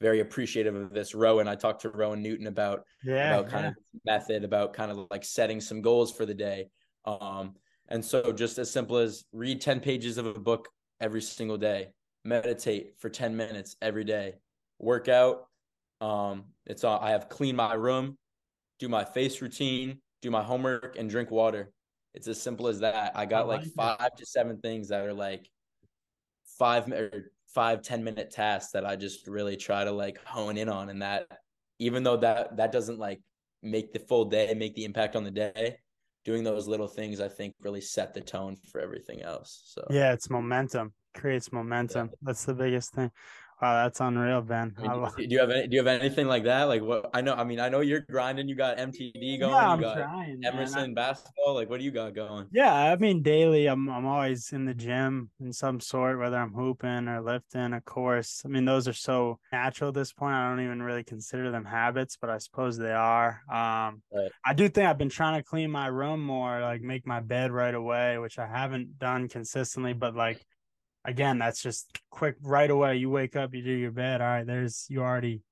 very 0.00 0.20
appreciative 0.20 0.74
of 0.74 0.92
this. 0.92 1.14
Rowan, 1.14 1.48
I 1.48 1.54
talked 1.54 1.82
to 1.82 1.90
Rowan 1.90 2.22
Newton 2.22 2.46
about 2.46 2.84
yeah, 3.04 3.36
about 3.36 3.50
kind 3.50 3.64
yeah. 3.64 3.70
of 3.70 3.76
method, 4.04 4.44
about 4.44 4.72
kind 4.72 4.90
of 4.90 5.06
like 5.10 5.24
setting 5.24 5.60
some 5.60 5.80
goals 5.80 6.12
for 6.12 6.26
the 6.26 6.34
day. 6.34 6.68
Um, 7.04 7.54
and 7.88 8.04
so 8.04 8.32
just 8.32 8.58
as 8.58 8.70
simple 8.70 8.96
as 8.96 9.24
read 9.32 9.60
10 9.60 9.80
pages 9.80 10.18
of 10.18 10.26
a 10.26 10.34
book 10.34 10.68
every 11.00 11.22
single 11.22 11.56
day, 11.56 11.88
meditate 12.24 12.94
for 12.98 13.08
10 13.08 13.36
minutes 13.36 13.76
every 13.80 14.04
day, 14.04 14.34
work 14.78 15.08
out. 15.08 15.46
Um, 16.00 16.44
it's 16.66 16.84
all 16.84 17.00
I 17.00 17.10
have 17.10 17.28
clean 17.28 17.56
my 17.56 17.74
room, 17.74 18.18
do 18.78 18.88
my 18.88 19.04
face 19.04 19.40
routine, 19.40 20.00
do 20.20 20.30
my 20.30 20.42
homework, 20.42 20.96
and 20.98 21.08
drink 21.08 21.30
water. 21.30 21.72
It's 22.12 22.28
as 22.28 22.40
simple 22.40 22.68
as 22.68 22.80
that. 22.80 23.12
I 23.14 23.26
got 23.26 23.44
I 23.44 23.46
like, 23.46 23.60
like 23.60 23.98
five 23.98 24.14
to 24.16 24.26
seven 24.26 24.58
things 24.58 24.88
that 24.88 25.04
are 25.04 25.14
like 25.14 25.48
five 26.58 26.90
or 26.90 27.30
five, 27.56 27.80
10 27.80 28.04
minute 28.04 28.30
tasks 28.30 28.72
that 28.72 28.84
I 28.84 28.96
just 28.96 29.26
really 29.26 29.56
try 29.56 29.82
to 29.82 29.90
like 29.90 30.22
hone 30.24 30.58
in 30.58 30.68
on. 30.68 30.90
And 30.90 31.00
that 31.00 31.26
even 31.78 32.02
though 32.02 32.18
that 32.18 32.58
that 32.58 32.70
doesn't 32.70 32.98
like 32.98 33.22
make 33.62 33.94
the 33.94 33.98
full 33.98 34.26
day, 34.26 34.52
make 34.54 34.74
the 34.74 34.84
impact 34.84 35.16
on 35.16 35.24
the 35.24 35.30
day, 35.30 35.78
doing 36.26 36.44
those 36.44 36.68
little 36.68 36.86
things 36.86 37.18
I 37.18 37.28
think 37.28 37.54
really 37.62 37.80
set 37.80 38.12
the 38.12 38.20
tone 38.20 38.58
for 38.70 38.78
everything 38.78 39.22
else. 39.22 39.62
So 39.68 39.86
yeah, 39.88 40.12
it's 40.12 40.28
momentum, 40.28 40.92
creates 41.14 41.50
momentum. 41.50 42.08
Yeah. 42.08 42.16
That's 42.20 42.44
the 42.44 42.52
biggest 42.54 42.92
thing. 42.92 43.10
Wow, 43.60 43.84
that's 43.84 44.00
unreal, 44.00 44.42
Ben. 44.42 44.74
I 44.78 44.82
mean, 44.82 45.10
do 45.16 45.24
you 45.34 45.38
have 45.40 45.50
any, 45.50 45.66
do 45.66 45.76
you 45.76 45.84
have 45.84 46.00
anything 46.00 46.26
like 46.26 46.44
that? 46.44 46.64
Like 46.64 46.82
what 46.82 47.08
I 47.14 47.22
know, 47.22 47.32
I 47.34 47.44
mean, 47.44 47.58
I 47.58 47.70
know 47.70 47.80
you're 47.80 48.04
grinding. 48.10 48.48
You 48.48 48.54
got 48.54 48.76
MTD 48.76 49.40
going. 49.40 49.52
Yeah, 49.52 49.70
I'm 49.70 49.78
you 49.78 49.84
got 49.84 49.94
trying, 49.96 50.40
Emerson 50.44 50.92
basketball. 50.92 51.54
Like, 51.54 51.70
what 51.70 51.78
do 51.78 51.84
you 51.84 51.90
got 51.90 52.14
going? 52.14 52.48
Yeah, 52.52 52.74
I 52.74 52.96
mean, 52.96 53.22
daily. 53.22 53.66
I'm 53.66 53.88
I'm 53.88 54.04
always 54.04 54.52
in 54.52 54.66
the 54.66 54.74
gym 54.74 55.30
in 55.40 55.54
some 55.54 55.80
sort, 55.80 56.18
whether 56.18 56.36
I'm 56.36 56.52
hooping 56.52 57.08
or 57.08 57.22
lifting. 57.22 57.72
Of 57.72 57.84
course, 57.86 58.42
I 58.44 58.48
mean, 58.48 58.66
those 58.66 58.86
are 58.88 58.92
so 58.92 59.38
natural 59.50 59.88
at 59.88 59.94
this 59.94 60.12
point. 60.12 60.34
I 60.34 60.50
don't 60.50 60.62
even 60.62 60.82
really 60.82 61.04
consider 61.04 61.50
them 61.50 61.64
habits, 61.64 62.18
but 62.20 62.28
I 62.28 62.36
suppose 62.36 62.76
they 62.76 62.92
are. 62.92 63.40
Um, 63.50 64.02
right. 64.12 64.30
I 64.44 64.52
do 64.52 64.68
think 64.68 64.86
I've 64.86 64.98
been 64.98 65.08
trying 65.08 65.40
to 65.40 65.42
clean 65.42 65.70
my 65.70 65.86
room 65.86 66.22
more, 66.22 66.60
like 66.60 66.82
make 66.82 67.06
my 67.06 67.20
bed 67.20 67.52
right 67.52 67.74
away, 67.74 68.18
which 68.18 68.38
I 68.38 68.46
haven't 68.46 68.98
done 68.98 69.28
consistently, 69.28 69.94
but 69.94 70.14
like 70.14 70.44
again, 71.06 71.38
that's 71.38 71.62
just 71.62 71.98
quick 72.10 72.36
right 72.42 72.70
away. 72.70 72.96
You 72.96 73.08
wake 73.08 73.36
up, 73.36 73.54
you 73.54 73.62
do 73.62 73.70
your 73.70 73.92
bed. 73.92 74.20
All 74.20 74.26
right, 74.26 74.46
there's 74.46 74.86
you 74.88 75.00
already, 75.00 75.42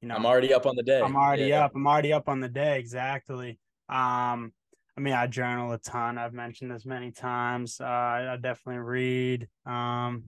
you 0.00 0.08
know, 0.08 0.14
I'm 0.14 0.26
already 0.26 0.54
up 0.54 0.66
on 0.66 0.76
the 0.76 0.82
day. 0.82 1.00
I'm 1.00 1.16
already 1.16 1.46
yeah. 1.46 1.64
up. 1.64 1.72
I'm 1.74 1.86
already 1.86 2.12
up 2.12 2.28
on 2.28 2.40
the 2.40 2.48
day. 2.48 2.78
Exactly. 2.78 3.58
Um, 3.88 4.52
I 4.96 5.00
mean, 5.00 5.14
I 5.14 5.26
journal 5.26 5.72
a 5.72 5.78
ton. 5.78 6.18
I've 6.18 6.34
mentioned 6.34 6.70
this 6.70 6.84
many 6.84 7.10
times. 7.10 7.80
Uh, 7.80 7.86
I, 7.86 8.36
definitely 8.40 8.82
read. 8.82 9.48
Um, 9.64 10.24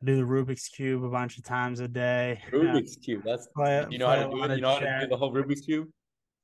I 0.00 0.06
do 0.06 0.16
the 0.16 0.22
Rubik's 0.22 0.68
cube 0.68 1.04
a 1.04 1.08
bunch 1.08 1.38
of 1.38 1.44
times 1.44 1.80
a 1.80 1.88
day. 1.88 2.40
Rubik's 2.52 2.96
cube. 2.96 3.22
That's 3.24 3.48
play, 3.48 3.84
you 3.90 3.98
know 3.98 4.06
how 4.06 4.16
to 4.16 4.30
do 4.30 4.44
it. 4.44 4.50
You 4.56 4.60
know 4.62 4.74
how 4.74 4.78
to 4.78 5.00
do 5.00 5.06
the 5.08 5.16
whole 5.16 5.32
Rubik's 5.32 5.62
cube. 5.62 5.88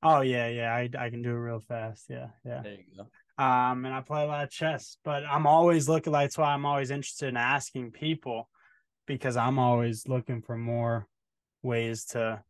Oh 0.03 0.23
yeah, 0.23 0.49
yeah. 0.49 0.75
I 0.75 0.89
I 0.99 1.11
can 1.11 1.23
do 1.23 1.31
it 1.31 1.35
real 1.35 1.61
fast. 1.61 2.07
Yeah, 2.09 2.29
yeah. 2.45 2.63
There 2.63 2.73
you 2.73 2.85
go. 2.97 3.07
Um, 3.40 3.87
and 3.87 3.94
I 3.94 4.02
play 4.02 4.23
a 4.23 4.26
lot 4.26 4.44
of 4.44 4.50
chess, 4.50 4.99
but 5.02 5.25
I'm 5.25 5.47
always 5.47 5.88
looking. 5.88 6.12
That's 6.12 6.37
why 6.37 6.52
I'm 6.52 6.66
always 6.66 6.90
interested 6.90 7.30
in 7.30 7.38
asking 7.38 7.92
people 7.92 8.50
because 9.06 9.35
I'm 9.35 9.59
always 9.59 10.06
looking 10.06 10.42
for 10.42 10.59
more 10.59 11.06
ways 11.62 12.04
to. 12.06 12.42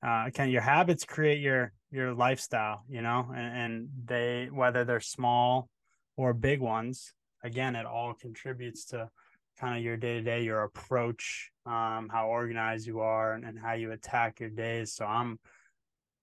Uh, 0.00 0.30
can 0.32 0.48
your 0.48 0.62
habits 0.62 1.04
create 1.04 1.40
your 1.40 1.72
your 1.90 2.14
lifestyle? 2.14 2.84
You 2.88 3.02
know, 3.02 3.26
and, 3.34 3.56
and 3.56 3.88
they 4.04 4.48
whether 4.52 4.84
they're 4.84 5.00
small 5.00 5.68
or 6.16 6.32
big 6.32 6.60
ones. 6.60 7.12
Again, 7.42 7.74
it 7.74 7.84
all 7.84 8.14
contributes 8.14 8.84
to 8.86 9.10
kind 9.58 9.76
of 9.76 9.82
your 9.82 9.96
day 9.96 10.18
to 10.18 10.22
day, 10.22 10.44
your 10.44 10.62
approach, 10.62 11.50
um, 11.66 12.08
how 12.12 12.28
organized 12.28 12.86
you 12.86 13.00
are, 13.00 13.32
and, 13.32 13.44
and 13.44 13.58
how 13.58 13.72
you 13.72 13.90
attack 13.90 14.38
your 14.38 14.50
days. 14.50 14.94
So 14.94 15.04
I'm 15.04 15.40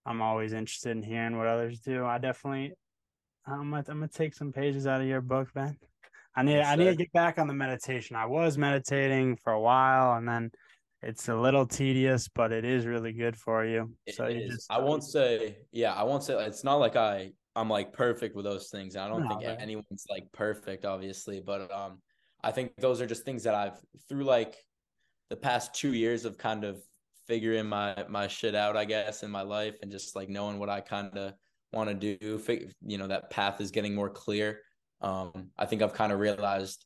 I'm 0.06 0.22
always 0.22 0.54
interested 0.54 0.92
in 0.92 1.04
hearing 1.04 1.38
what 1.38 1.48
others 1.48 1.82
do. 1.82 2.06
I 2.06 2.18
definitely 2.18 2.76
I'm 3.48 3.70
gonna, 3.72 3.84
I'm 3.88 4.00
gonna 4.00 4.08
take 4.08 4.34
some 4.34 4.52
pages 4.52 4.88
out 4.88 5.02
of 5.02 5.08
your 5.08 5.22
book, 5.22 5.50
Ben. 5.54 5.78
I 6.36 6.44
need 6.44 6.56
yes, 6.56 6.68
I 6.68 6.76
need 6.76 6.86
to 6.86 6.96
get 6.96 7.14
back 7.14 7.38
on 7.38 7.48
the 7.48 7.54
meditation. 7.54 8.16
I 8.16 8.26
was 8.26 8.58
meditating 8.58 9.38
for 9.38 9.54
a 9.54 9.60
while, 9.60 10.18
and 10.18 10.28
then 10.28 10.52
it's 11.02 11.30
a 11.30 11.36
little 11.36 11.66
tedious, 11.66 12.28
but 12.28 12.52
it 12.52 12.66
is 12.66 12.86
really 12.86 13.14
good 13.14 13.38
for 13.38 13.64
you. 13.64 13.94
It 14.06 14.16
so 14.16 14.28
you 14.28 14.50
just 14.50 14.70
I 14.72 14.80
won't 14.80 15.04
say 15.04 15.58
yeah, 15.72 15.94
I 15.94 16.04
won't 16.04 16.24
say 16.24 16.34
it's 16.46 16.64
not 16.64 16.76
like 16.76 16.96
I 16.96 17.32
I'm 17.56 17.70
like 17.70 17.94
perfect 17.94 18.36
with 18.36 18.46
those 18.46 18.70
things. 18.70 18.96
I 18.96 19.08
don't 19.08 19.24
no, 19.24 19.30
think 19.30 19.42
man. 19.44 19.58
anyone's 19.60 20.06
like 20.10 20.30
perfect, 20.34 20.84
obviously, 20.84 21.40
but 21.40 21.72
um, 21.72 22.02
I 22.44 22.52
think 22.52 22.74
those 22.78 23.00
are 23.00 23.06
just 23.06 23.24
things 23.24 23.44
that 23.44 23.56
I've 23.56 23.80
through 24.10 24.24
like 24.24 24.58
the 25.30 25.38
past 25.38 25.74
two 25.74 25.94
years 25.94 26.26
of 26.26 26.38
kind 26.38 26.64
of 26.64 26.82
figuring 27.28 27.68
my 27.68 28.06
my 28.10 28.28
shit 28.28 28.56
out, 28.56 28.76
I 28.76 28.86
guess, 28.86 29.24
in 29.24 29.32
my 29.32 29.42
life, 29.42 29.76
and 29.82 29.92
just 29.92 30.16
like 30.16 30.28
knowing 30.28 30.60
what 30.60 30.70
I 30.70 30.82
kind 30.82 31.16
of 31.18 31.34
want 31.76 31.90
to 31.90 32.18
do. 32.18 32.42
You 32.86 32.98
know, 32.98 33.08
that 33.08 33.30
path 33.30 33.62
is 33.62 33.72
getting 33.72 33.94
more 33.94 34.10
clear. 34.10 34.62
Um, 35.02 35.52
I 35.58 35.66
think 35.66 35.82
I've 35.82 35.94
kind 35.94 36.12
of 36.12 36.20
realized 36.20 36.86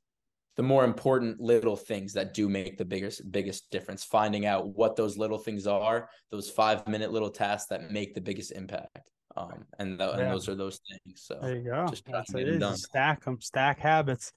the 0.57 0.63
more 0.63 0.83
important 0.83 1.39
little 1.39 1.77
things 1.77 2.11
that 2.13 2.33
do 2.33 2.49
make 2.49 2.77
the 2.77 2.83
biggest 2.83 3.31
biggest 3.31 3.71
difference. 3.71 4.03
Finding 4.03 4.45
out 4.45 4.67
what 4.75 4.95
those 4.95 5.17
little 5.17 5.37
things 5.37 5.67
are, 5.67 6.09
those 6.31 6.49
five 6.49 6.87
minute 6.87 7.11
little 7.11 7.29
tasks 7.29 7.69
that 7.69 7.91
make 7.91 8.13
the 8.13 8.21
biggest 8.21 8.51
impact. 8.51 9.09
Um, 9.37 9.65
and, 9.77 9.97
th- 9.99 10.11
yeah. 10.15 10.19
and 10.21 10.31
those 10.31 10.49
are 10.49 10.55
those 10.55 10.81
things. 10.89 11.21
So 11.23 11.37
there 11.41 11.55
you 11.55 11.63
go. 11.63 11.87
Just 11.89 12.05
That's 12.05 12.33
it 12.33 12.47
is. 12.47 12.83
Stack 12.83 13.23
them, 13.23 13.39
stack 13.39 13.79
habits. 13.79 14.33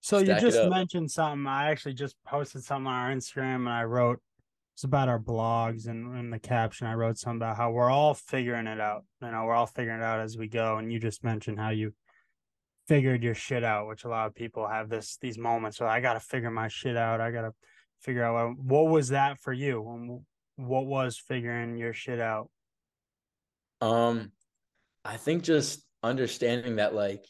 So 0.00 0.22
stack 0.22 0.40
you 0.40 0.50
just 0.50 0.70
mentioned 0.70 1.10
something. 1.10 1.46
I 1.46 1.70
actually 1.70 1.94
just 1.94 2.14
posted 2.24 2.62
something 2.62 2.86
on 2.86 2.94
our 2.94 3.10
Instagram 3.14 3.56
and 3.56 3.68
I 3.68 3.84
wrote 3.84 4.20
it's 4.76 4.84
about 4.84 5.08
our 5.08 5.18
blogs 5.18 5.88
and 5.88 6.14
in 6.18 6.28
the 6.28 6.38
caption 6.38 6.86
I 6.86 6.92
wrote 6.92 7.16
something 7.16 7.38
about 7.38 7.56
how 7.56 7.70
we're 7.70 7.88
all 7.88 8.12
figuring 8.12 8.66
it 8.66 8.78
out. 8.78 9.06
You 9.22 9.30
know, 9.30 9.44
we're 9.46 9.54
all 9.54 9.64
figuring 9.64 10.02
it 10.02 10.04
out 10.04 10.20
as 10.20 10.36
we 10.36 10.48
go. 10.48 10.76
And 10.76 10.92
you 10.92 11.00
just 11.00 11.24
mentioned 11.24 11.58
how 11.58 11.70
you 11.70 11.94
figured 12.86 13.22
your 13.22 13.34
shit 13.34 13.64
out, 13.64 13.88
which 13.88 14.04
a 14.04 14.10
lot 14.10 14.26
of 14.26 14.34
people 14.34 14.68
have 14.68 14.90
this 14.90 15.16
these 15.22 15.38
moments 15.38 15.80
where 15.80 15.88
I 15.88 16.00
gotta 16.00 16.20
figure 16.20 16.50
my 16.50 16.68
shit 16.68 16.94
out. 16.94 17.22
I 17.22 17.30
gotta 17.30 17.52
figure 18.02 18.22
out 18.22 18.34
what, 18.34 18.58
what 18.58 18.92
was 18.92 19.08
that 19.08 19.40
for 19.40 19.54
you? 19.54 20.20
What 20.56 20.84
was 20.84 21.16
figuring 21.16 21.78
your 21.78 21.94
shit 21.94 22.20
out? 22.20 22.50
Um, 23.80 24.30
I 25.06 25.16
think 25.16 25.42
just 25.42 25.86
understanding 26.02 26.76
that 26.76 26.94
like 26.94 27.24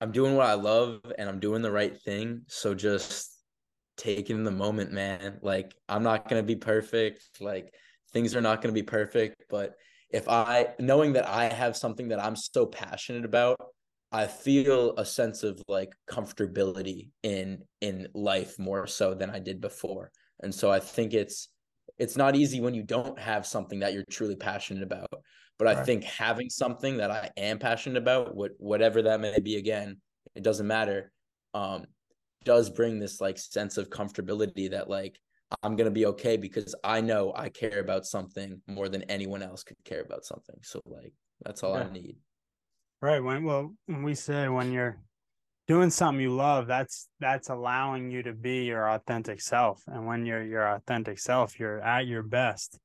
I'm 0.00 0.12
doing 0.12 0.34
what 0.34 0.46
I 0.46 0.54
love 0.54 1.02
and 1.18 1.28
I'm 1.28 1.40
doing 1.40 1.60
the 1.60 1.70
right 1.70 1.94
thing. 1.94 2.40
So 2.46 2.74
just 2.74 3.39
taking 4.00 4.44
the 4.44 4.50
moment, 4.50 4.92
man. 4.92 5.38
Like 5.42 5.74
I'm 5.88 6.02
not 6.02 6.28
gonna 6.28 6.42
be 6.42 6.56
perfect. 6.56 7.40
Like 7.40 7.74
things 8.12 8.34
are 8.34 8.40
not 8.40 8.62
gonna 8.62 8.72
be 8.72 8.82
perfect. 8.82 9.44
But 9.48 9.74
if 10.10 10.28
I 10.28 10.68
knowing 10.78 11.12
that 11.12 11.28
I 11.28 11.44
have 11.44 11.76
something 11.76 12.08
that 12.08 12.22
I'm 12.22 12.34
so 12.34 12.66
passionate 12.66 13.24
about, 13.24 13.60
I 14.10 14.26
feel 14.26 14.96
a 14.96 15.04
sense 15.04 15.42
of 15.42 15.62
like 15.68 15.92
comfortability 16.08 17.10
in 17.22 17.62
in 17.80 18.08
life 18.14 18.58
more 18.58 18.86
so 18.86 19.14
than 19.14 19.30
I 19.30 19.38
did 19.38 19.60
before. 19.60 20.10
And 20.42 20.54
so 20.54 20.70
I 20.70 20.80
think 20.80 21.12
it's 21.12 21.48
it's 21.98 22.16
not 22.16 22.34
easy 22.34 22.60
when 22.60 22.74
you 22.74 22.82
don't 22.82 23.18
have 23.18 23.46
something 23.46 23.80
that 23.80 23.92
you're 23.92 24.04
truly 24.10 24.36
passionate 24.36 24.82
about. 24.82 25.12
But 25.58 25.68
I 25.68 25.84
think 25.84 26.04
having 26.04 26.48
something 26.48 26.96
that 26.96 27.10
I 27.10 27.28
am 27.36 27.58
passionate 27.58 27.98
about, 27.98 28.34
what 28.34 28.52
whatever 28.56 29.02
that 29.02 29.20
may 29.20 29.38
be 29.40 29.56
again, 29.56 29.98
it 30.34 30.42
doesn't 30.42 30.66
matter. 30.66 31.12
Um, 31.52 31.84
does 32.44 32.70
bring 32.70 32.98
this 32.98 33.20
like 33.20 33.38
sense 33.38 33.76
of 33.76 33.90
comfortability 33.90 34.70
that 34.70 34.88
like 34.88 35.18
I'm 35.62 35.76
gonna 35.76 35.90
be 35.90 36.06
okay 36.06 36.36
because 36.36 36.74
I 36.84 37.00
know 37.00 37.32
I 37.34 37.48
care 37.48 37.80
about 37.80 38.06
something 38.06 38.60
more 38.66 38.88
than 38.88 39.02
anyone 39.04 39.42
else 39.42 39.62
could 39.62 39.82
care 39.84 40.02
about 40.02 40.24
something. 40.24 40.56
So 40.62 40.80
like 40.86 41.12
that's 41.44 41.62
all 41.62 41.74
yeah. 41.74 41.84
I 41.84 41.92
need. 41.92 42.16
Right. 43.02 43.22
When 43.22 43.44
well, 43.44 43.74
when 43.86 44.02
we 44.02 44.14
say 44.14 44.48
when 44.48 44.72
you're 44.72 44.98
doing 45.66 45.90
something 45.90 46.20
you 46.20 46.34
love, 46.34 46.66
that's 46.66 47.08
that's 47.18 47.48
allowing 47.48 48.10
you 48.10 48.22
to 48.22 48.32
be 48.32 48.64
your 48.64 48.90
authentic 48.90 49.40
self. 49.40 49.82
And 49.86 50.06
when 50.06 50.26
you're 50.26 50.44
your 50.44 50.68
authentic 50.74 51.18
self, 51.18 51.58
you're 51.58 51.80
at 51.80 52.06
your 52.06 52.22
best. 52.22 52.78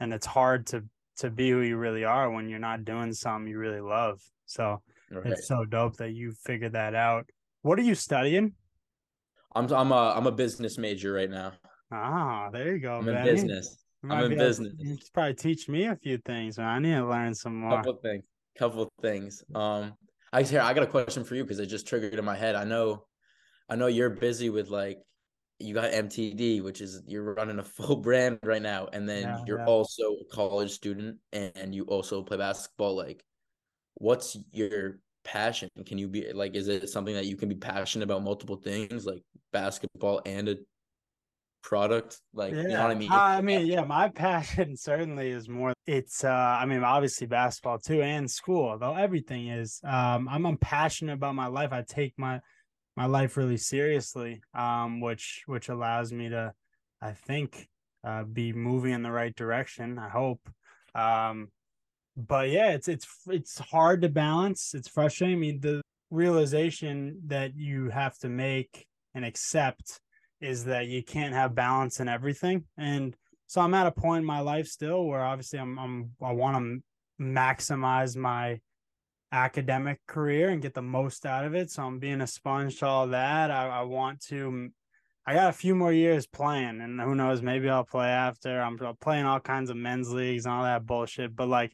And 0.00 0.12
it's 0.12 0.26
hard 0.26 0.66
to 0.68 0.84
to 1.18 1.30
be 1.30 1.50
who 1.50 1.62
you 1.62 1.76
really 1.76 2.04
are 2.04 2.30
when 2.30 2.48
you're 2.48 2.58
not 2.58 2.84
doing 2.84 3.12
something 3.12 3.48
you 3.48 3.58
really 3.58 3.80
love. 3.80 4.20
So 4.46 4.82
right. 5.10 5.26
it's 5.26 5.48
so 5.48 5.64
dope 5.64 5.96
that 5.96 6.12
you 6.12 6.32
figured 6.44 6.72
that 6.72 6.94
out. 6.94 7.28
What 7.62 7.78
are 7.78 7.82
you 7.82 7.94
studying? 7.94 8.52
I'm 9.56 9.72
I'm 9.72 9.90
a 9.90 10.14
I'm 10.16 10.26
a 10.26 10.32
business 10.32 10.76
major 10.76 11.12
right 11.12 11.30
now. 11.30 11.52
Ah, 11.90 12.50
there 12.52 12.74
you 12.74 12.78
go. 12.78 12.98
I'm 12.98 13.06
Benny. 13.06 13.18
in 13.18 13.34
business. 13.34 13.84
I'm 14.04 14.30
in 14.30 14.38
business. 14.38 14.74
You 14.78 14.98
probably 15.14 15.34
teach 15.34 15.68
me 15.68 15.86
a 15.86 15.96
few 15.96 16.18
things. 16.18 16.58
Man. 16.58 16.66
I 16.66 16.78
need 16.78 16.94
to 16.94 17.06
learn 17.06 17.34
some 17.34 17.56
more. 17.60 17.70
Couple 17.70 17.98
things. 18.02 18.24
Couple 18.58 18.92
things. 19.00 19.42
Um, 19.54 19.94
I 20.32 20.42
here 20.42 20.60
I 20.60 20.74
got 20.74 20.84
a 20.84 20.88
question 20.88 21.24
for 21.24 21.34
you 21.34 21.42
because 21.42 21.58
it 21.58 21.66
just 21.66 21.88
triggered 21.88 22.14
in 22.14 22.24
my 22.24 22.36
head. 22.36 22.54
I 22.54 22.64
know, 22.64 23.04
I 23.68 23.76
know 23.76 23.86
you're 23.86 24.10
busy 24.10 24.50
with 24.50 24.68
like 24.68 24.98
you 25.58 25.72
got 25.72 25.90
MTD, 25.90 26.62
which 26.62 26.82
is 26.82 27.02
you're 27.06 27.34
running 27.34 27.58
a 27.58 27.64
full 27.64 27.96
brand 28.02 28.38
right 28.44 28.62
now, 28.62 28.88
and 28.92 29.08
then 29.08 29.22
yeah, 29.22 29.38
you're 29.46 29.60
yeah. 29.60 29.66
also 29.66 30.02
a 30.02 30.34
college 30.34 30.72
student 30.72 31.16
and 31.32 31.74
you 31.74 31.84
also 31.84 32.22
play 32.22 32.36
basketball. 32.36 32.94
Like, 32.94 33.24
what's 33.94 34.36
your 34.52 34.98
passion? 35.26 35.68
Can 35.84 35.98
you 35.98 36.08
be 36.08 36.32
like, 36.32 36.54
is 36.54 36.68
it 36.68 36.88
something 36.88 37.14
that 37.14 37.26
you 37.26 37.36
can 37.36 37.48
be 37.48 37.56
passionate 37.56 38.04
about 38.04 38.22
multiple 38.22 38.56
things 38.56 39.04
like 39.04 39.22
basketball 39.52 40.22
and 40.24 40.48
a 40.48 40.56
product? 41.62 42.20
Like, 42.32 42.54
yeah. 42.54 42.62
you 42.62 42.68
know 42.68 42.82
what 42.82 42.90
I 42.92 42.94
mean? 42.94 43.12
I 43.12 43.40
mean, 43.42 43.66
yeah, 43.66 43.82
my 43.82 44.08
passion 44.14 44.76
certainly 44.76 45.30
is 45.30 45.48
more. 45.48 45.74
It's, 45.86 46.24
uh, 46.24 46.28
I 46.60 46.64
mean, 46.64 46.82
obviously 46.84 47.26
basketball 47.26 47.78
too, 47.78 48.00
and 48.02 48.30
school. 48.30 48.78
Though 48.78 48.94
everything 48.94 49.48
is. 49.48 49.80
Um, 49.84 50.28
I'm, 50.28 50.46
I'm 50.46 50.58
passionate 50.58 51.14
about 51.14 51.34
my 51.34 51.48
life. 51.48 51.72
I 51.72 51.82
take 51.86 52.14
my 52.16 52.40
my 52.96 53.06
life 53.06 53.36
really 53.36 53.58
seriously, 53.58 54.40
um, 54.54 55.00
which 55.00 55.42
which 55.46 55.68
allows 55.68 56.12
me 56.12 56.30
to, 56.30 56.54
I 57.02 57.12
think, 57.12 57.68
uh, 58.04 58.24
be 58.24 58.52
moving 58.52 58.92
in 58.92 59.02
the 59.02 59.12
right 59.12 59.34
direction. 59.34 59.98
I 59.98 60.08
hope. 60.08 60.40
Um, 60.94 61.48
but 62.16 62.50
yeah, 62.50 62.70
it's 62.70 62.88
it's 62.88 63.06
it's 63.26 63.58
hard 63.58 64.02
to 64.02 64.08
balance. 64.08 64.72
It's 64.74 64.88
frustrating. 64.88 65.36
I 65.36 65.40
mean, 65.40 65.60
the 65.60 65.82
realization 66.10 67.20
that 67.26 67.56
you 67.56 67.90
have 67.90 68.16
to 68.18 68.28
make 68.28 68.86
and 69.14 69.24
accept 69.24 70.00
is 70.40 70.64
that 70.64 70.86
you 70.86 71.02
can't 71.02 71.34
have 71.34 71.54
balance 71.54 72.00
in 72.00 72.08
everything. 72.08 72.64
And 72.76 73.16
so 73.46 73.60
I'm 73.60 73.74
at 73.74 73.86
a 73.86 73.92
point 73.92 74.20
in 74.20 74.26
my 74.26 74.40
life 74.40 74.66
still 74.66 75.04
where 75.04 75.22
obviously 75.22 75.58
I'm 75.58 75.78
I'm 75.78 76.10
I 76.22 76.32
want 76.32 76.56
to 76.56 77.22
maximize 77.22 78.16
my 78.16 78.60
academic 79.32 79.98
career 80.06 80.50
and 80.50 80.62
get 80.62 80.74
the 80.74 80.82
most 80.82 81.26
out 81.26 81.44
of 81.44 81.54
it. 81.54 81.70
So 81.70 81.82
I'm 81.82 81.98
being 81.98 82.20
a 82.20 82.26
sponge 82.26 82.78
to 82.78 82.86
all 82.86 83.08
that. 83.08 83.50
I, 83.50 83.68
I 83.68 83.82
want 83.82 84.20
to 84.28 84.70
I 85.26 85.34
got 85.34 85.50
a 85.50 85.52
few 85.52 85.74
more 85.74 85.92
years 85.92 86.24
playing, 86.24 86.80
and 86.80 87.00
who 87.00 87.16
knows, 87.16 87.42
maybe 87.42 87.68
I'll 87.68 87.84
play 87.84 88.06
after. 88.06 88.60
I'm 88.60 88.78
playing 89.00 89.26
all 89.26 89.40
kinds 89.40 89.70
of 89.70 89.76
men's 89.76 90.12
leagues 90.12 90.46
and 90.46 90.54
all 90.54 90.62
that 90.62 90.86
bullshit. 90.86 91.34
But 91.34 91.48
like 91.48 91.72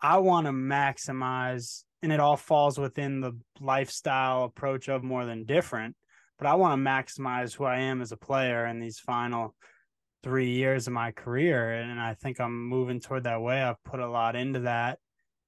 I 0.00 0.18
want 0.18 0.46
to 0.46 0.52
maximize, 0.52 1.84
and 2.02 2.12
it 2.12 2.20
all 2.20 2.36
falls 2.36 2.78
within 2.78 3.20
the 3.20 3.32
lifestyle 3.60 4.44
approach 4.44 4.88
of 4.88 5.02
more 5.02 5.24
than 5.24 5.44
different. 5.44 5.96
But 6.38 6.46
I 6.46 6.54
want 6.54 6.78
to 6.78 6.90
maximize 6.90 7.54
who 7.54 7.64
I 7.64 7.78
am 7.78 8.02
as 8.02 8.12
a 8.12 8.16
player 8.16 8.66
in 8.66 8.78
these 8.78 8.98
final 8.98 9.54
three 10.22 10.50
years 10.50 10.86
of 10.86 10.92
my 10.92 11.12
career. 11.12 11.72
And 11.72 11.98
I 11.98 12.14
think 12.14 12.40
I'm 12.40 12.68
moving 12.68 13.00
toward 13.00 13.24
that 13.24 13.40
way. 13.40 13.62
I've 13.62 13.82
put 13.84 14.00
a 14.00 14.08
lot 14.08 14.36
into 14.36 14.60
that. 14.60 14.98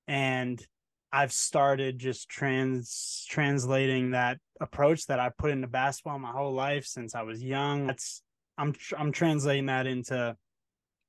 And 0.07 0.65
I've 1.13 1.33
started 1.33 1.99
just 1.99 2.29
trans 2.29 3.27
translating 3.29 4.13
that 4.13 4.39
approach 4.61 5.07
that 5.07 5.21
I 5.21 5.31
put 5.31 5.51
into 5.51 5.67
basketball 5.67 6.19
my 6.19 6.33
whole 6.33 6.53
life 6.53 6.87
since 6.87 7.15
I 7.15 7.23
was 7.23 7.43
young. 7.43 7.87
That's 7.87 8.23
I'm 8.57 8.75
I'm 8.97 9.13
translating 9.13 9.67
that 9.67 9.87
into 9.87 10.37